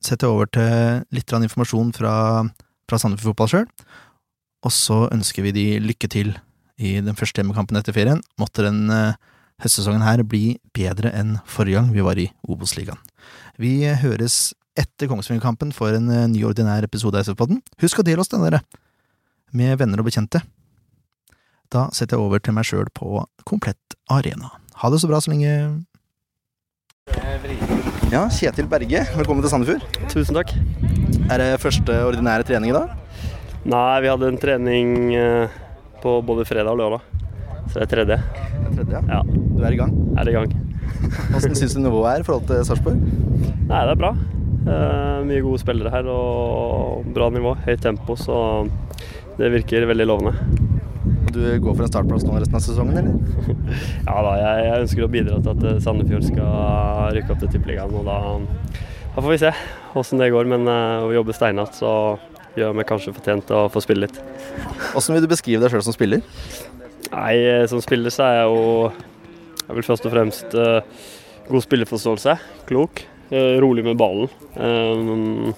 setter 0.00 0.28
jeg 0.28 0.32
over 0.32 0.48
til 0.48 1.02
litt 1.12 1.32
informasjon 1.36 1.92
fra, 1.96 2.14
fra 2.88 3.00
Sandefjord 3.00 3.34
Fotball 3.34 3.50
sjøl. 3.52 3.66
Og 4.64 4.72
så 4.74 5.06
ønsker 5.12 5.46
vi 5.46 5.54
de 5.54 5.66
lykke 5.82 6.08
til 6.10 6.34
i 6.76 6.98
den 7.04 7.16
første 7.16 7.40
hjemmekampen 7.40 7.78
etter 7.78 7.94
ferien. 7.96 8.22
Måtte 8.40 8.64
den 8.66 8.86
eh, 8.92 9.16
høstsesongen 9.62 10.04
her 10.04 10.22
bli 10.26 10.58
bedre 10.76 11.12
enn 11.16 11.38
forrige 11.48 11.80
gang 11.80 11.92
vi 11.94 12.04
var 12.04 12.20
i 12.20 12.28
Obos-ligaen. 12.48 13.00
Vi 13.60 13.78
høres 14.02 14.54
etter 14.76 15.08
Kongsvinger-kampen 15.08 15.72
for 15.76 15.96
en 15.96 16.10
eh, 16.12 16.26
ny 16.32 16.44
ordinær 16.48 16.84
episode 16.86 17.18
av 17.18 17.26
SF-podden. 17.26 17.62
Husk 17.82 18.02
å 18.02 18.06
dele 18.06 18.22
oss 18.22 18.32
den, 18.32 18.44
dere, 18.44 18.62
med 19.56 19.78
venner 19.80 20.02
og 20.02 20.08
bekjente. 20.10 20.42
Da 21.72 21.88
setter 21.96 22.16
jeg 22.16 22.26
over 22.26 22.42
til 22.42 22.54
meg 22.56 22.68
sjøl 22.68 22.90
på 22.94 23.24
Komplett 23.48 23.96
Arena. 24.12 24.52
Ha 24.82 24.90
det 24.92 25.00
så 25.02 25.10
bra 25.10 25.22
så 25.22 25.32
lenge. 25.32 25.52
Ja, 28.12 28.26
Kjetil 28.30 28.68
Berge, 28.70 29.02
velkommen 29.16 29.42
til 29.42 29.50
Sandefjord. 29.50 29.82
Tusen 30.12 30.36
takk. 30.38 30.52
Er 31.26 31.42
det 31.42 31.50
første 31.62 31.96
ordinære 32.06 32.46
trening 32.46 32.70
i 32.70 32.76
dag? 32.76 33.05
Nei, 33.66 34.00
vi 34.04 34.10
hadde 34.12 34.28
en 34.30 34.38
trening 34.38 34.90
eh, 35.18 35.48
på 36.02 36.20
både 36.22 36.44
fredag 36.46 36.70
og 36.76 36.78
lørdag. 36.78 37.00
Så 37.66 37.80
det 37.80 37.86
er 37.86 37.90
tredje. 37.90 38.18
Tredje, 38.76 39.00
Ja, 39.10 39.22
Du 39.26 39.64
er 39.64 39.74
i 39.74 39.80
gang. 39.80 39.92
er 40.18 40.28
i 40.30 40.34
gang. 40.36 40.52
Hvordan 41.32 41.56
syns 41.58 41.74
du 41.74 41.80
nivået 41.82 42.12
er 42.12 42.22
i 42.22 42.26
forhold 42.26 42.46
til 42.46 42.62
Sarpsborg? 42.68 43.00
Nei, 43.66 43.80
det 43.88 43.96
er 43.96 43.98
bra. 43.98 44.12
Eh, 44.66 45.24
mye 45.26 45.42
gode 45.42 45.58
spillere 45.62 45.90
her 45.90 46.06
og 46.10 47.08
bra 47.16 47.26
nivå. 47.34 47.56
Høyt 47.66 47.82
tempo, 47.82 48.14
så 48.18 48.38
det 49.40 49.50
virker 49.56 49.88
veldig 49.90 50.06
lovende. 50.12 50.36
Du 51.34 51.42
går 51.60 51.74
for 51.74 51.84
en 51.84 51.90
startplass 51.90 52.24
nå 52.24 52.38
resten 52.38 52.56
av 52.56 52.62
sesongen, 52.64 52.96
eller? 53.02 53.58
Ja 54.08 54.14
da, 54.24 54.36
jeg, 54.40 54.62
jeg 54.68 54.84
ønsker 54.86 55.04
å 55.04 55.10
bidra 55.12 55.40
til 55.42 55.52
at 55.56 55.66
eh, 55.72 55.82
Sandefjord 55.82 56.24
skal 56.30 57.12
rykke 57.18 57.34
opp 57.34 57.42
til 57.42 57.52
Tippeligaen. 57.56 57.98
Og 57.98 58.06
da, 58.06 58.16
da 59.10 59.18
får 59.18 59.30
vi 59.34 59.42
se 59.42 59.52
åssen 59.98 60.22
det 60.22 60.30
går. 60.34 60.46
Men 60.54 60.70
uh, 60.70 61.02
vi 61.10 61.18
jobber 61.18 61.34
steinhardt, 61.36 61.74
så 61.82 61.90
gjør 62.56 62.76
meg 62.76 62.88
kanskje 62.88 63.14
fortjent 63.16 63.52
å 63.54 63.66
få 63.72 63.82
spille 63.84 64.06
litt. 64.06 64.22
Hvordan 64.92 65.18
vil 65.18 65.26
du 65.26 65.32
beskrive 65.34 65.62
deg 65.62 65.74
sjøl 65.74 65.84
som 65.86 65.96
spiller? 65.96 66.24
Nei, 67.12 67.34
eh, 67.36 67.66
som 67.70 67.82
spiller 67.84 68.14
så 68.14 68.26
er 68.26 68.40
jeg 68.40 68.48
jo 68.50 68.64
jeg 69.66 69.74
vil 69.74 69.86
først 69.86 70.06
og 70.06 70.12
fremst 70.14 70.54
uh, 70.54 70.78
god 71.48 71.64
spilleforståelse. 71.64 72.36
Klok. 72.68 73.02
Uh, 73.32 73.58
rolig 73.62 73.82
med 73.84 73.98
ballen. 73.98 74.28
eh, 74.54 75.54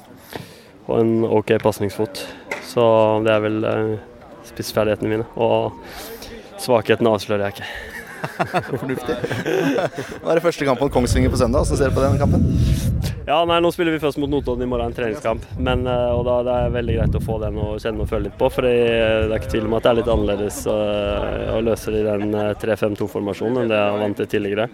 og 0.88 0.94
en 1.02 1.24
OK 1.28 1.52
pasningsfot. 1.60 2.22
Så 2.64 2.84
det 3.26 3.34
er 3.34 3.44
vel 3.44 3.60
uh, 3.68 3.98
spissferdighetene 4.48 5.12
mine. 5.12 5.28
Og 5.36 5.76
svakheten 6.58 7.10
avslører 7.10 7.48
jeg 7.48 7.58
ikke. 7.58 7.70
Fornuftig. 8.80 9.18
Nå 10.24 10.32
er 10.32 10.40
det 10.40 10.46
første 10.48 10.70
kamp 10.70 10.80
mot 10.80 10.92
Kongsvinger 10.92 11.30
på 11.30 11.44
søndag. 11.44 11.68
Hvordan 11.68 11.84
ser 11.84 11.92
du 11.92 12.00
på 12.00 12.06
den 12.06 12.22
kampen? 12.24 12.77
Ja, 13.28 13.42
nei, 13.44 13.58
Nå 13.60 13.68
spiller 13.74 13.92
vi 13.92 14.00
først 14.00 14.16
mot 14.16 14.30
Notodden 14.32 14.64
i 14.64 14.66
morgen, 14.70 14.88
en 14.88 14.94
treningskamp. 14.96 15.42
Men, 15.60 15.82
eh, 15.86 16.12
og 16.16 16.22
da 16.24 16.38
det 16.46 16.52
er 16.56 16.70
veldig 16.72 16.94
greit 16.96 17.16
å 17.18 17.20
få 17.20 17.34
den 17.42 17.58
å 17.60 17.66
kjenne 17.76 18.00
og 18.00 18.08
føle 18.08 18.24
litt 18.30 18.38
på. 18.40 18.48
For 18.54 18.64
det 18.64 18.70
er 18.72 19.34
ikke 19.36 19.50
tvil 19.52 19.66
om 19.68 19.74
at 19.76 19.84
det 19.84 19.90
er 19.90 19.98
litt 19.98 20.08
annerledes 20.14 20.60
eh, 20.72 21.50
å 21.52 21.58
løse 21.66 21.92
det 21.92 22.00
i 22.00 22.06
den 22.06 22.32
eh, 22.32 22.54
3-5-2-formasjonen 22.62 23.60
enn 23.66 23.68
det 23.74 23.82
jeg 23.82 24.00
vant 24.00 24.20
til 24.22 24.30
tidligere. 24.32 24.68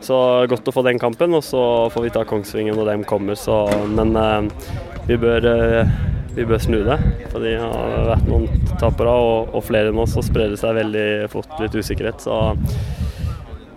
Så 0.00 0.16
godt 0.48 0.70
å 0.72 0.74
få 0.78 0.86
den 0.88 1.02
kampen, 1.02 1.36
og 1.36 1.44
så 1.44 1.62
får 1.92 2.06
vi 2.06 2.14
ta 2.16 2.24
Kongsvingen 2.24 2.80
når 2.80 2.94
de 2.94 3.08
kommer. 3.12 3.36
Så, 3.36 3.60
men 3.92 4.16
eh, 4.16 4.72
vi 5.10 5.20
bør 5.20 5.52
eh, 5.52 5.96
vi 6.32 6.48
bør 6.48 6.64
snu 6.64 6.80
det. 6.88 6.96
For 7.28 7.44
det 7.44 7.58
har 7.60 8.08
vært 8.14 8.30
noen 8.30 8.48
tapere, 8.80 9.12
og, 9.12 9.52
og 9.52 9.66
flere 9.68 9.92
oss, 9.92 10.16
så 10.16 10.24
sprer 10.24 10.54
det 10.54 10.62
seg 10.62 10.80
veldig 10.80 11.08
fort 11.34 11.60
litt 11.60 11.76
usikkerhet. 11.76 12.24
Så 12.24 12.40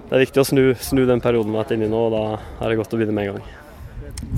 det 0.07 0.15
er 0.15 0.23
viktig 0.23 0.39
å 0.39 0.47
snu, 0.47 0.69
snu 0.79 1.03
den 1.09 1.19
perioden 1.19 1.51
vi 1.51 1.59
har 1.59 1.65
vært 1.65 1.75
inne 1.75 1.91
i 1.91 1.91
nå, 1.91 2.05
og 2.07 2.15
da 2.15 2.23
er 2.61 2.71
det 2.71 2.79
godt 2.79 2.95
å 2.95 3.01
begynne 3.01 3.17
med 3.17 3.27
en 3.27 3.35
gang. 3.41 3.60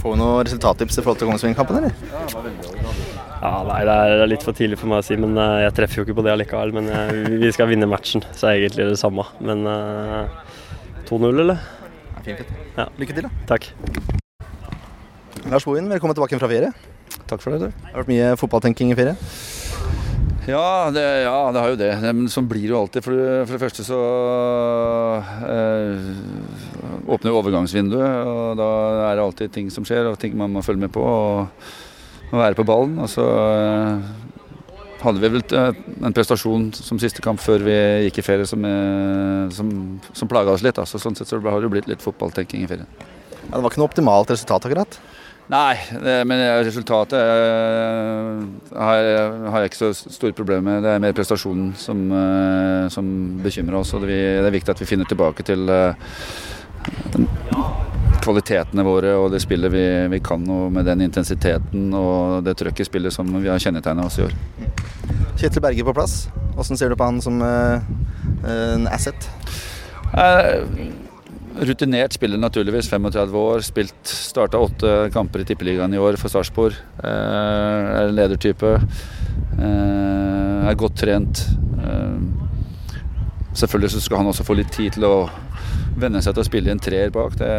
Får 0.02 0.14
vi 0.14 0.20
noen 0.20 0.44
resultattips 0.44 0.98
i 0.98 1.04
forhold 1.04 1.22
til 1.22 1.30
Kongsvinger-kampen, 1.30 1.78
eller? 1.80 1.94
Ja, 3.44 3.54
nei, 3.68 3.80
Det 3.88 3.96
er 3.96 4.30
litt 4.32 4.44
for 4.44 4.56
tidlig 4.58 4.80
for 4.82 4.92
meg 4.92 5.04
å 5.04 5.06
si, 5.08 5.16
men 5.20 5.38
eh, 5.40 5.64
jeg 5.66 5.76
treffer 5.78 6.02
jo 6.02 6.06
ikke 6.08 6.18
på 6.20 6.26
det 6.26 6.34
allikevel. 6.34 6.74
Men 6.76 6.90
jeg, 6.92 7.24
vi 7.44 7.52
skal 7.56 7.70
vinne 7.72 7.90
matchen, 7.90 8.26
så 8.36 8.50
er 8.50 8.64
egentlig 8.64 8.90
det 8.92 9.00
samme. 9.00 9.26
Men 9.44 9.64
uh, 9.68 10.28
2-0, 11.10 11.44
eller? 11.46 11.64
Ja, 12.14 12.26
fint, 12.26 12.44
fint. 12.44 12.54
Ja. 12.80 12.88
Lykke 13.00 13.18
til, 13.20 13.28
da. 13.30 13.46
Takk. 13.54 13.70
Lars 15.52 15.68
Bohin, 15.68 15.92
velkommen 15.92 16.16
tilbake 16.16 16.40
fra 16.40 16.52
ferie. 16.52 16.72
Takk 17.28 17.44
for 17.44 17.56
det. 17.56 17.68
du. 17.68 17.68
Det 17.72 17.92
har 17.92 18.04
vært 18.04 18.14
mye 18.14 18.32
fotballtenking 18.40 18.92
i 18.94 19.00
ferie. 19.00 19.16
Ja, 20.50 20.92
det, 20.92 21.04
ja, 21.24 21.38
det 21.56 21.62
har 21.62 21.72
jo 21.72 21.80
det. 21.80 21.92
Men 22.04 22.28
sånn 22.32 22.50
blir 22.52 22.66
det 22.66 22.74
jo 22.74 22.82
alltid. 22.82 23.06
For, 23.06 23.22
for 23.46 23.56
det 23.56 23.62
første 23.62 23.86
så 23.88 24.00
eh, 25.48 26.10
åpner 27.08 27.32
jo 27.32 27.40
overgangsvinduet, 27.40 28.28
og 28.28 28.60
da 28.60 28.68
er 29.08 29.16
det 29.16 29.24
alltid 29.24 29.56
ting 29.56 29.72
som 29.72 29.88
skjer, 29.88 30.10
og 30.12 30.20
ting 30.20 30.36
man 30.40 30.52
må 30.52 30.66
følge 30.66 30.84
med 30.84 30.94
på. 30.96 31.04
Og, 31.04 31.72
og 32.34 32.42
være 32.42 32.58
på 32.58 32.68
ballen. 32.68 32.98
Og 33.04 33.10
så 33.14 33.24
eh, 33.24 34.12
hadde 35.04 35.24
vi 35.24 35.32
vel 35.36 35.44
eh, 35.56 35.82
en 36.04 36.16
prestasjon 36.16 36.70
som 36.76 37.00
siste 37.02 37.24
kamp 37.24 37.42
før 37.44 37.64
vi 37.68 37.80
gikk 38.08 38.20
i 38.20 38.26
ferie 38.26 38.50
som, 38.50 38.68
eh, 38.68 39.48
som, 39.56 39.74
som 40.12 40.32
plaga 40.32 40.56
oss 40.56 40.66
litt. 40.66 40.80
Da. 40.80 40.88
Så 40.90 41.02
sånn 41.02 41.18
sett 41.20 41.30
så 41.30 41.40
har 41.40 41.60
det 41.60 41.70
jo 41.70 41.74
blitt 41.76 41.90
litt 41.92 42.04
fotballtenking 42.04 42.66
i 42.66 42.70
ferien. 42.70 42.90
Ja, 43.44 43.58
det 43.58 43.64
var 43.64 43.72
ikke 43.72 43.84
noe 43.84 43.92
optimalt 43.92 44.32
resultat, 44.34 44.66
akkurat. 44.68 45.00
Nei, 45.52 45.76
det, 46.00 46.14
men 46.24 46.40
resultatet 46.64 47.20
eh, 47.20 48.44
har, 48.80 49.08
har 49.52 49.64
jeg 49.64 49.72
ikke 49.72 49.82
så 49.82 49.90
store 49.94 50.36
problemer 50.38 50.64
med. 50.70 50.86
Det 50.86 50.94
er 50.94 51.04
mer 51.04 51.16
prestasjonen 51.18 51.74
som, 51.78 52.06
eh, 52.16 52.88
som 52.94 53.10
bekymrer 53.44 53.82
oss. 53.82 53.94
og 53.94 54.06
det, 54.08 54.22
det 54.40 54.48
er 54.48 54.56
viktig 54.56 54.72
at 54.72 54.84
vi 54.84 54.88
finner 54.88 55.10
tilbake 55.10 55.44
til 55.44 55.68
eh, 55.68 56.00
kvalitetene 58.24 58.86
våre 58.88 59.14
og 59.20 59.32
det 59.34 59.42
spillet 59.44 59.72
vi, 59.74 59.84
vi 60.16 60.22
kan, 60.24 60.46
og 60.48 60.72
med 60.72 60.88
den 60.88 61.04
intensiteten 61.10 61.92
og 61.98 62.44
det 62.48 62.56
trøkket 62.60 62.86
i 62.86 62.90
spillet 62.90 63.16
som 63.16 63.28
vi 63.36 63.52
har 63.52 63.60
kjennetegna 63.60 64.08
oss 64.08 64.22
i 64.22 64.28
år. 64.30 64.36
Kjetil 65.40 65.64
Berge 65.66 65.84
på 65.84 65.96
plass. 65.98 66.28
Hvordan 66.56 66.80
ser 66.80 66.94
du 66.94 66.96
på 66.96 67.08
han 67.10 67.20
som 67.24 67.42
eh, 67.44 67.84
en 68.48 68.88
asset? 68.88 69.28
Eh, 70.14 70.64
Rutinert 71.54 72.14
spiller 72.14 72.38
naturligvis, 72.42 72.90
35 72.90 73.38
år. 73.38 73.62
Spilt, 73.62 74.08
Starta 74.10 74.58
åtte 74.58 75.10
kamper 75.14 75.44
i 75.44 75.46
Tippeligaen 75.46 75.94
i 75.94 76.02
år 76.02 76.18
for 76.18 76.34
Sarpsborg. 76.34 76.78
Eh, 77.04 77.10
er 77.10 78.08
en 78.08 78.18
ledertype. 78.18 78.74
Eh, 79.60 80.70
er 80.70 80.80
godt 80.80 80.98
trent. 80.98 81.46
Eh, 81.78 82.18
selvfølgelig 83.54 83.94
så 83.94 84.02
skal 84.02 84.24
han 84.24 84.32
også 84.32 84.48
få 84.48 84.58
litt 84.58 84.74
tid 84.74 84.98
til 84.98 85.06
å 85.06 85.30
venne 86.00 86.24
seg 86.26 86.34
til 86.34 86.42
å 86.42 86.48
spille 86.48 86.72
i 86.72 86.74
en 86.74 86.82
treer 86.82 87.14
bak. 87.14 87.38
Det, 87.38 87.52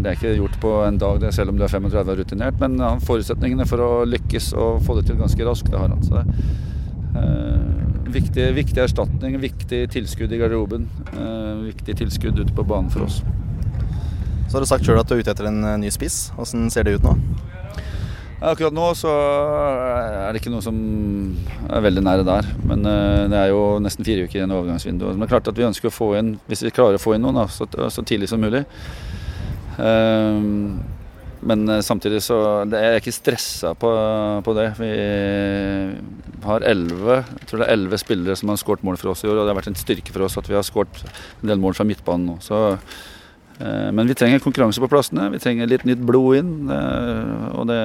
det 0.00 0.10
er 0.10 0.16
ikke 0.16 0.36
gjort 0.38 0.60
på 0.62 0.74
en 0.86 0.98
dag, 0.98 1.20
det, 1.20 1.34
selv 1.36 1.52
om 1.52 1.60
du 1.60 1.66
er 1.66 1.72
35 1.72 2.14
og 2.14 2.20
rutinert. 2.22 2.60
Men 2.62 2.80
han 2.80 3.04
forutsetningene 3.04 3.68
for 3.68 3.84
å 3.84 3.92
lykkes 4.08 4.54
og 4.56 4.80
få 4.86 4.96
det 4.98 5.10
til 5.10 5.20
ganske 5.20 5.50
raskt, 5.50 5.68
det 5.68 5.82
har 5.82 5.92
han. 5.92 6.04
Så 6.06 6.22
det, 6.22 7.73
viktig, 8.10 8.46
viktig 8.56 8.82
erstatning, 8.84 9.38
viktig 9.42 9.80
tilskudd 9.92 10.32
i 10.32 10.38
garderoben. 10.40 10.88
Eh, 11.12 11.64
viktig 11.70 11.96
tilskudd 12.02 12.38
ute 12.38 12.54
på 12.54 12.66
banen 12.66 12.90
for 12.92 13.06
oss. 13.06 13.22
Så 14.48 14.56
har 14.56 14.64
du 14.64 14.68
sagt 14.68 14.86
sjøl 14.86 15.00
at 15.00 15.08
du 15.08 15.16
er 15.16 15.24
ute 15.24 15.32
etter 15.34 15.48
en 15.50 15.64
eh, 15.64 15.80
ny 15.82 15.92
spiss. 15.94 16.28
Åssen 16.40 16.68
ser 16.72 16.86
det 16.86 16.98
ut 16.98 17.06
nå? 17.06 17.16
Akkurat 18.44 18.74
nå 18.76 18.90
så 18.98 19.08
er 19.08 20.34
det 20.34 20.42
ikke 20.42 20.52
noe 20.52 20.64
som 20.64 20.76
er 21.70 21.84
veldig 21.86 22.02
nære 22.04 22.26
der. 22.28 22.48
Men 22.68 22.84
eh, 22.90 23.24
det 23.32 23.40
er 23.40 23.52
jo 23.54 23.62
nesten 23.82 24.06
fire 24.06 24.26
uker 24.26 24.40
igjen 24.40 24.52
i 24.52 24.58
overgangsvinduet. 24.58 25.14
Men 25.14 25.24
det 25.24 25.30
er 25.30 25.34
klart 25.36 25.52
at 25.52 25.60
vi 25.60 25.68
ønsker 25.68 25.90
å 25.90 25.94
få 25.94 26.12
inn, 26.20 26.34
hvis 26.50 26.66
vi 26.66 26.74
klarer 26.74 27.00
å 27.00 27.02
få 27.02 27.16
inn 27.16 27.24
noen, 27.24 27.40
da, 27.40 27.48
så, 27.48 27.68
så 27.90 28.04
tidlig 28.04 28.28
som 28.32 28.44
mulig. 28.44 28.66
Um, 29.74 30.76
men 31.44 31.68
eh, 31.68 31.82
samtidig 31.84 32.22
så 32.24 32.38
det 32.68 32.80
jeg 32.80 33.02
ikke 33.02 33.14
stressa 33.14 33.74
på, 33.78 33.90
på, 34.44 34.54
det. 34.56 34.66
Vi 34.78 34.90
har 36.44 36.64
11, 36.64 37.16
jeg 37.40 37.48
tror 37.48 37.62
det 37.62 37.66
er 37.66 37.74
11 37.76 38.02
spillere 38.02 38.36
som 38.40 38.52
har 38.52 38.60
skåret 38.60 38.84
mål 38.86 38.98
for 39.00 39.12
oss 39.12 39.24
i 39.24 39.30
år. 39.30 39.38
Og 39.38 39.44
det 39.44 39.52
har 39.52 39.60
vært 39.60 39.72
en 39.72 39.78
styrke 39.78 40.14
for 40.14 40.26
oss 40.26 40.38
at 40.40 40.48
vi 40.50 40.56
har 40.56 40.64
skåret 40.66 41.02
en 41.04 41.50
del 41.52 41.60
mål 41.62 41.76
fra 41.76 41.86
midtbanen 41.88 42.30
nå. 42.32 42.38
Så, 42.44 42.60
eh, 43.60 43.90
men 43.92 44.08
vi 44.10 44.16
trenger 44.18 44.44
konkurranse 44.44 44.82
på 44.82 44.90
plassene. 44.92 45.28
Vi 45.34 45.42
trenger 45.42 45.70
litt 45.70 45.86
nytt 45.88 46.04
blod 46.04 46.40
inn. 46.40 46.54
Eh, 46.72 47.50
og 47.52 47.68
det, 47.70 47.82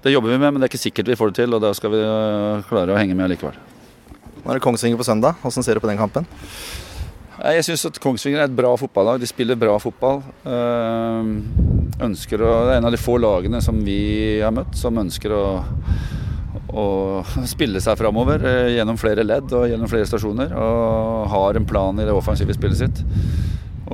det, 0.00 0.14
jobber 0.14 0.34
vi 0.34 0.40
med, 0.40 0.50
men 0.50 0.60
det 0.60 0.68
er 0.68 0.74
ikke 0.74 0.86
sikkert 0.88 1.12
vi 1.12 1.20
får 1.20 1.32
det 1.32 1.40
til. 1.44 1.54
Og 1.54 1.62
da 1.62 1.74
skal 1.78 1.94
vi 1.94 2.02
eh, 2.02 2.66
klare 2.70 2.96
å 2.96 2.98
henge 3.00 3.18
med 3.18 3.34
likevel. 3.34 3.58
Nå 4.42 4.50
er 4.50 4.58
det 4.58 4.66
Kongsvinger 4.66 4.98
på 4.98 5.06
søndag. 5.06 5.38
Hvordan 5.42 5.66
ser 5.66 5.78
du 5.78 5.82
på 5.82 5.90
den 5.90 6.00
kampen? 6.02 6.26
Jeg 7.46 7.62
syns 7.66 7.84
at 7.86 7.98
Kongsvinger 8.02 8.40
er 8.40 8.48
et 8.48 8.56
bra 8.58 8.72
fotballag. 8.78 9.20
De 9.22 9.28
spiller 9.28 9.58
bra 9.58 9.76
fotball. 9.78 10.18
Eh, 10.50 11.28
ønsker 12.02 12.42
å, 12.42 12.52
det 12.66 12.74
er 12.74 12.80
en 12.80 12.88
av 12.88 12.94
de 12.94 13.00
få 13.00 13.18
lagene 13.22 13.60
som 13.62 13.78
vi 13.86 14.40
har 14.42 14.54
møtt, 14.54 14.74
som 14.78 14.98
ønsker 14.98 15.34
å, 15.36 15.44
å 16.74 16.86
spille 17.54 17.82
seg 17.82 17.98
framover 18.00 18.42
eh, 18.50 18.74
gjennom 18.76 18.98
flere 18.98 19.26
ledd 19.26 19.54
og 19.54 19.68
gjennom 19.70 19.90
flere 19.90 20.08
stasjoner. 20.10 20.56
Og 20.58 21.30
har 21.36 21.60
en 21.60 21.68
plan 21.70 22.02
i 22.02 22.08
det 22.08 22.16
offensive 22.16 22.56
spillet 22.56 22.82
sitt. 22.82 23.02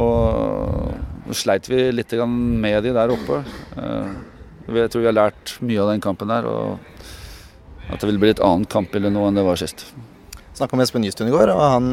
Og 0.00 1.34
sleit 1.36 1.68
vi 1.68 1.90
litt 1.92 2.16
med 2.24 2.82
de 2.86 2.96
der 2.96 3.12
oppe. 3.12 3.42
Eh, 3.76 4.12
jeg 4.72 4.92
tror 4.94 5.02
vi 5.02 5.10
har 5.10 5.18
lært 5.18 5.58
mye 5.60 5.82
av 5.82 5.92
den 5.92 6.04
kampen 6.04 6.32
der. 6.32 6.48
Og 6.48 7.90
at 7.92 8.00
det 8.00 8.08
vil 8.08 8.22
bli 8.22 8.32
et 8.32 8.40
annet 8.40 8.70
kampbilde 8.72 9.12
nå 9.12 9.28
enn 9.28 9.36
det 9.36 9.44
var 9.44 9.60
sist. 9.60 9.90
Snakka 10.56 10.78
med 10.78 10.86
Espen 10.86 11.04
Nystuen 11.04 11.28
i 11.28 11.34
går, 11.34 11.52
og 11.52 11.60
han 11.60 11.90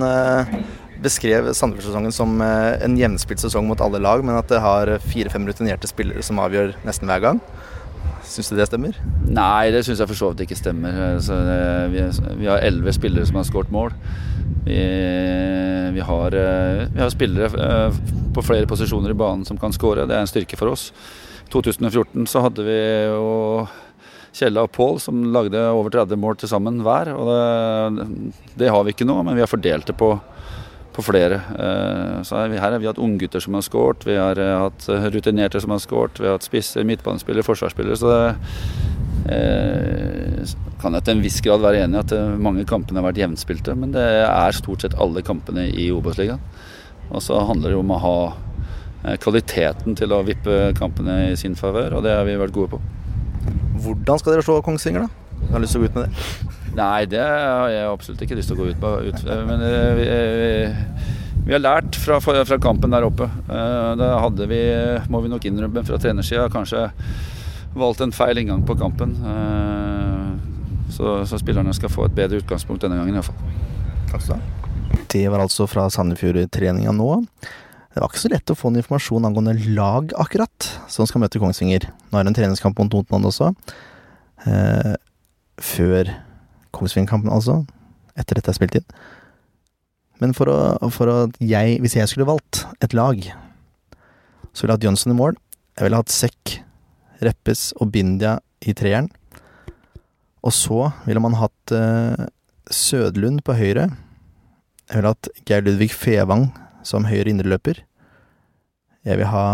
beskrev 1.03 1.51
Sandefjord-sesongen 1.56 2.13
som 2.15 2.39
eh, 2.44 2.77
en 2.86 2.98
jevnspilt 3.00 3.41
sesong 3.41 3.68
mot 3.70 3.82
alle 3.84 4.01
lag, 4.03 4.24
men 4.25 4.38
at 4.39 4.50
det 4.51 4.62
har 4.63 4.91
fire-fem 5.03 5.48
rutinerte 5.48 5.89
spillere 5.89 6.24
som 6.25 6.41
avgjør 6.44 6.75
nesten 6.88 7.10
hver 7.10 7.24
gang. 7.24 7.44
Syns 8.29 8.51
du 8.51 8.58
det 8.60 8.68
stemmer? 8.70 8.98
Nei, 9.25 9.72
det 9.74 9.82
syns 9.88 10.01
jeg 10.03 10.10
for 10.12 10.20
så 10.20 10.32
vidt 10.32 10.46
ikke 10.46 10.60
stemmer. 10.60 10.98
Altså, 11.15 11.38
vi, 11.89 12.03
vi, 12.44 12.50
har 12.50 12.62
elleve 12.65 12.94
spillere 12.94 13.25
som 13.25 13.39
har 13.39 13.48
skåret 13.48 13.74
mål. 13.74 13.96
Vi, 14.68 14.79
vi, 15.96 16.03
har, 16.06 16.38
eh, 16.38 16.84
vi, 16.94 17.01
har, 17.01 17.10
spillere 17.13 17.50
eh, 17.65 18.00
på 18.36 18.46
flere 18.46 18.70
posisjoner 18.70 19.15
i 19.15 19.18
banen 19.18 19.48
som 19.48 19.58
kan 19.58 19.74
skåre. 19.74 20.06
Det 20.06 20.18
er 20.18 20.25
en 20.25 20.29
styrke 20.29 20.60
for 20.60 20.75
oss. 20.75 20.89
I 21.48 21.51
2014 21.53 22.27
så 22.29 22.44
hadde 22.46 22.65
vi 22.68 22.79
jo 23.10 23.65
Kjella 24.36 24.68
og 24.68 24.74
Pål 24.75 25.00
som 25.01 25.24
lagde 25.34 25.63
over 25.74 25.89
30 25.96 26.20
mål 26.22 26.38
til 26.38 26.51
sammen 26.51 26.84
hver. 26.86 27.10
og 27.15 27.32
det, 27.34 28.34
det 28.62 28.70
har 28.70 28.86
vi 28.86 28.94
ikke 28.94 29.08
nå, 29.10 29.18
men 29.24 29.39
vi 29.39 29.41
har 29.41 29.50
fordelt 29.50 29.89
det 29.89 29.98
på 29.98 30.13
på 30.93 31.03
flere. 31.05 31.41
Eh, 31.60 32.22
så 32.24 32.41
her 32.43 32.60
har 32.60 32.79
vi 32.79 32.88
hatt 32.89 33.01
unggutter 33.01 33.43
som 33.43 33.55
har 33.58 33.65
skåret, 33.65 34.05
vi 34.08 34.17
har 34.17 34.39
eh, 34.39 34.58
hatt 34.63 34.88
eh, 34.89 35.08
rutinerte 35.13 35.62
som 35.62 35.74
har 35.74 35.81
skåret, 35.84 36.19
vi 36.19 36.27
har 36.27 36.38
hatt 36.38 36.48
spisser, 36.48 36.88
midtbanespillere, 36.88 37.46
forsvarsspillere. 37.46 38.00
Så 38.00 38.08
det 38.13 38.29
kan 40.79 40.96
jeg 40.96 41.03
til 41.05 41.17
en 41.17 41.22
viss 41.22 41.41
grad 41.43 41.62
være 41.62 41.84
enig 41.84 42.00
i 42.00 42.01
at 42.01 42.13
mange 42.41 42.63
kampene 42.65 43.01
har 43.01 43.10
vært 43.10 43.19
jevnspilte. 43.22 43.75
Men 43.77 43.93
det 43.93 44.05
er 44.25 44.58
stort 44.58 44.86
sett 44.86 44.98
alle 44.98 45.22
kampene 45.25 45.67
i 45.69 45.89
Obos-ligaen. 45.93 46.41
Og 47.10 47.22
så 47.25 47.38
handler 47.46 47.74
det 47.74 47.81
om 47.81 47.91
å 47.93 48.00
ha 48.03 48.17
kvaliteten 49.22 49.96
til 50.00 50.15
å 50.15 50.24
vippe 50.27 50.72
kampene 50.79 51.29
i 51.29 51.36
sin 51.39 51.55
favør, 51.60 52.00
og 52.00 52.08
det 52.08 52.15
har 52.15 52.25
vi 52.27 52.39
vært 52.39 52.55
gode 52.55 52.77
på. 52.77 52.81
Hvordan 53.84 54.19
skal 54.19 54.36
dere 54.36 54.46
slå 54.48 54.60
Kongsvinger, 54.65 55.08
da? 55.08 55.28
Har 55.50 55.63
lyst 55.63 55.75
til 55.75 55.81
å 55.81 55.86
gå 55.86 55.89
ut 55.89 55.98
med 55.98 56.08
det. 56.08 56.50
Nei, 56.77 57.06
det 57.10 57.23
har 57.23 57.71
jeg 57.73 57.88
absolutt 57.89 58.21
ikke 58.25 58.38
lyst 58.38 58.52
til 58.52 58.60
å 58.60 58.62
gå 58.62 58.69
ut 58.69 58.84
med. 58.84 59.10
Ut, 59.10 59.23
men 59.49 59.63
eh, 59.65 59.89
vi, 59.97 60.06
vi, 60.39 60.52
vi, 61.47 61.56
har 61.56 61.63
lært 61.63 61.97
fra, 61.97 62.19
fra, 62.21 62.60
kampen 62.62 62.93
der 62.93 63.08
oppe. 63.08 63.25
Eh, 63.25 63.89
da 63.99 64.12
hadde 64.23 64.47
vi, 64.52 64.62
må 65.10 65.23
vi 65.25 65.32
nok 65.34 65.49
innrømme 65.49 65.84
fra 65.88 65.99
trenersida, 66.02 66.47
kanskje 66.54 66.88
valgt 67.80 68.04
en 68.06 68.13
feil 68.15 68.41
inngang 68.41 68.62
på 68.67 68.78
kampen. 68.80 69.17
Eh, 69.34 70.30
så, 70.93 71.19
så 71.30 71.41
spillerne 71.41 71.73
skal 71.78 71.91
få 71.93 72.08
et 72.08 72.15
bedre 72.17 72.41
utgangspunkt 72.43 72.86
denne 72.86 72.99
gangen 72.99 73.17
iallfall. 73.17 73.58
Takk 74.13 74.25
skal 74.25 74.38
du 74.38 74.45
ha. 74.45 74.56
Det 75.10 75.25
var 75.32 75.41
altså 75.41 75.65
fra 75.69 75.88
Sandefjord-treninga 75.93 76.93
nå. 76.93 77.10
Det 77.89 78.02
var 78.02 78.12
ikke 78.12 78.21
så 78.21 78.30
lett 78.30 78.52
å 78.54 78.58
få 78.58 78.69
en 78.69 78.80
informasjon 78.82 79.25
angående 79.25 79.56
lag, 79.73 80.12
akkurat, 80.21 80.67
som 80.91 81.08
skal 81.10 81.23
møte 81.23 81.41
Kongsvinger. 81.41 81.88
Nå 82.10 82.19
er 82.19 82.25
det 82.25 82.32
en 82.32 82.38
treningskamp 82.38 82.78
mot 82.78 82.93
Notmann 82.93 83.25
også. 83.25 83.49
Før 85.60 86.12
Kongsvinger-kampen, 86.76 87.32
altså. 87.34 87.63
Etter 88.19 88.39
dette 88.39 88.52
er 88.52 88.58
spilt 88.58 88.78
inn. 88.80 88.88
Men 90.19 90.36
for, 90.36 90.52
å, 90.52 90.89
for 90.91 91.12
at 91.12 91.38
jeg, 91.39 91.78
hvis 91.80 91.95
jeg 91.95 92.12
skulle 92.12 92.28
valgt 92.28 92.65
et 92.84 92.95
lag, 92.98 93.22
så 94.52 94.63
ville 94.63 94.74
jeg 94.74 94.78
hatt 94.78 94.88
Johnson 94.89 95.13
i 95.13 95.19
mål. 95.19 95.38
Jeg 95.78 95.88
ville 95.88 96.02
hatt 96.02 96.12
Sekk, 96.12 96.58
Reppes 97.24 97.69
og 97.80 97.93
Bindia 97.93 98.38
i 98.67 98.76
treeren. 98.76 99.08
Og 100.43 100.56
så 100.56 100.89
ville 101.06 101.24
man 101.24 101.38
hatt 101.39 101.74
uh, 101.76 102.28
Sødlund 102.72 103.43
på 103.48 103.56
høyre. 103.60 103.89
Jeg 104.89 105.00
ville 105.00 105.13
hatt 105.13 105.32
Geir 105.48 105.63
Ludvig 105.63 105.91
Fevang 105.95 106.50
som 106.88 107.08
høyre 107.08 107.32
indreløper. 107.32 107.84
Jeg 109.08 109.19
vil 109.19 109.32
ha 109.32 109.48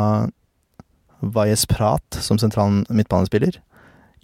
Valles 1.22 1.66
Prat 1.70 2.18
som 2.22 2.40
sentral 2.42 2.84
midtbanespiller. 2.90 3.60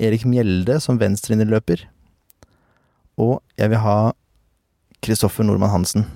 Erik 0.01 0.25
Mjelde 0.25 0.79
som 0.81 0.99
venstre 1.01 1.35
indreløper. 1.35 1.85
Og 3.21 3.39
jeg 3.59 3.71
vil 3.71 3.83
ha 3.83 3.97
Kristoffer 5.01 5.45
Nordmann 5.45 5.73
Hansen 5.73 6.07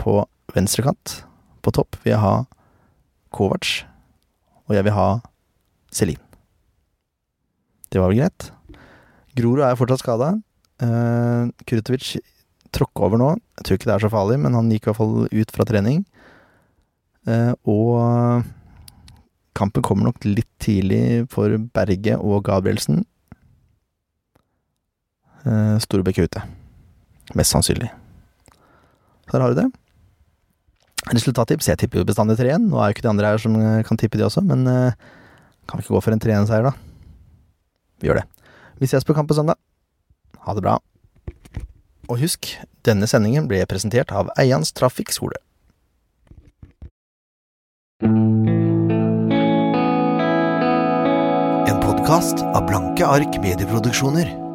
på 0.00 0.20
venstrekant. 0.54 1.22
På 1.62 1.74
topp 1.74 1.98
vil 2.02 2.14
jeg 2.14 2.22
ha 2.22 2.34
Kovac, 3.32 3.84
og 4.68 4.76
jeg 4.76 4.86
vil 4.86 4.96
ha 4.96 5.08
Selin. 5.92 6.20
Det 7.92 8.00
var 8.00 8.12
vel 8.12 8.22
greit. 8.22 8.48
Grorud 9.36 9.62
er 9.64 9.76
fortsatt 9.78 10.02
skada. 10.02 10.32
Uh, 10.82 10.88
eh, 10.88 11.64
Kurtovic 11.68 12.16
tråkka 12.72 13.06
over 13.06 13.20
nå. 13.20 13.30
Jeg 13.58 13.66
tror 13.66 13.78
ikke 13.78 13.90
det 13.90 13.94
er 13.94 14.04
så 14.06 14.12
farlig, 14.12 14.40
men 14.40 14.56
han 14.56 14.70
gikk 14.72 14.86
i 14.86 14.90
hvert 14.90 15.00
fall 15.00 15.28
ut 15.28 15.54
fra 15.54 15.66
trening. 15.68 16.02
Uh, 17.28 17.52
og 17.68 18.42
kampen 19.56 19.84
kommer 19.84 20.08
nok 20.08 20.24
litt 20.26 20.48
tidlig 20.62 21.28
for 21.32 21.54
Berge 21.76 22.16
og 22.18 22.42
Gabrielsen. 22.48 23.04
Uh, 25.42 25.78
Storebekk 25.82 26.22
ute. 26.26 26.42
Mest 27.38 27.54
sannsynlig. 27.54 27.90
Så 29.26 29.36
der 29.36 29.44
har 29.44 29.54
du 29.54 29.60
det. 29.62 29.68
Resultattips. 31.10 31.66
Jeg 31.70 31.80
tipper 31.80 32.02
jo 32.02 32.06
bestandig 32.06 32.36
3-1. 32.38 32.68
Nå 32.68 32.78
er 32.78 32.90
jo 32.90 32.96
ikke 32.96 33.04
de 33.06 33.10
andre 33.10 33.32
her 33.32 33.42
som 33.42 33.56
eh, 33.58 33.82
kan 33.86 33.98
tippe 33.98 34.20
de 34.20 34.26
også, 34.26 34.42
men 34.46 34.62
uh, 34.70 34.94
kan 35.66 35.78
vi 35.78 35.82
ikke 35.82 35.96
gå 35.96 36.02
for 36.04 36.14
en 36.14 36.22
3-1-seier, 36.22 36.68
da? 36.68 36.72
Vi 38.02 38.10
gjør 38.10 38.20
det. 38.20 38.26
Vi 38.78 38.90
ses 38.90 39.06
på 39.06 39.16
kamp 39.16 39.30
på 39.30 39.38
søndag. 39.38 39.58
Ha 40.46 40.54
det 40.54 40.62
bra. 40.62 40.76
Og 42.10 42.20
husk, 42.22 42.52
denne 42.86 43.08
sendingen 43.10 43.48
ble 43.50 43.64
presentert 43.70 44.14
av 44.14 44.30
Eians 44.38 44.74
Trafikkskole. 44.78 45.38
En 51.70 51.82
podkast 51.82 52.42
av 52.50 52.66
Blanke 52.70 53.06
ark 53.06 53.38
medieproduksjoner. 53.42 54.51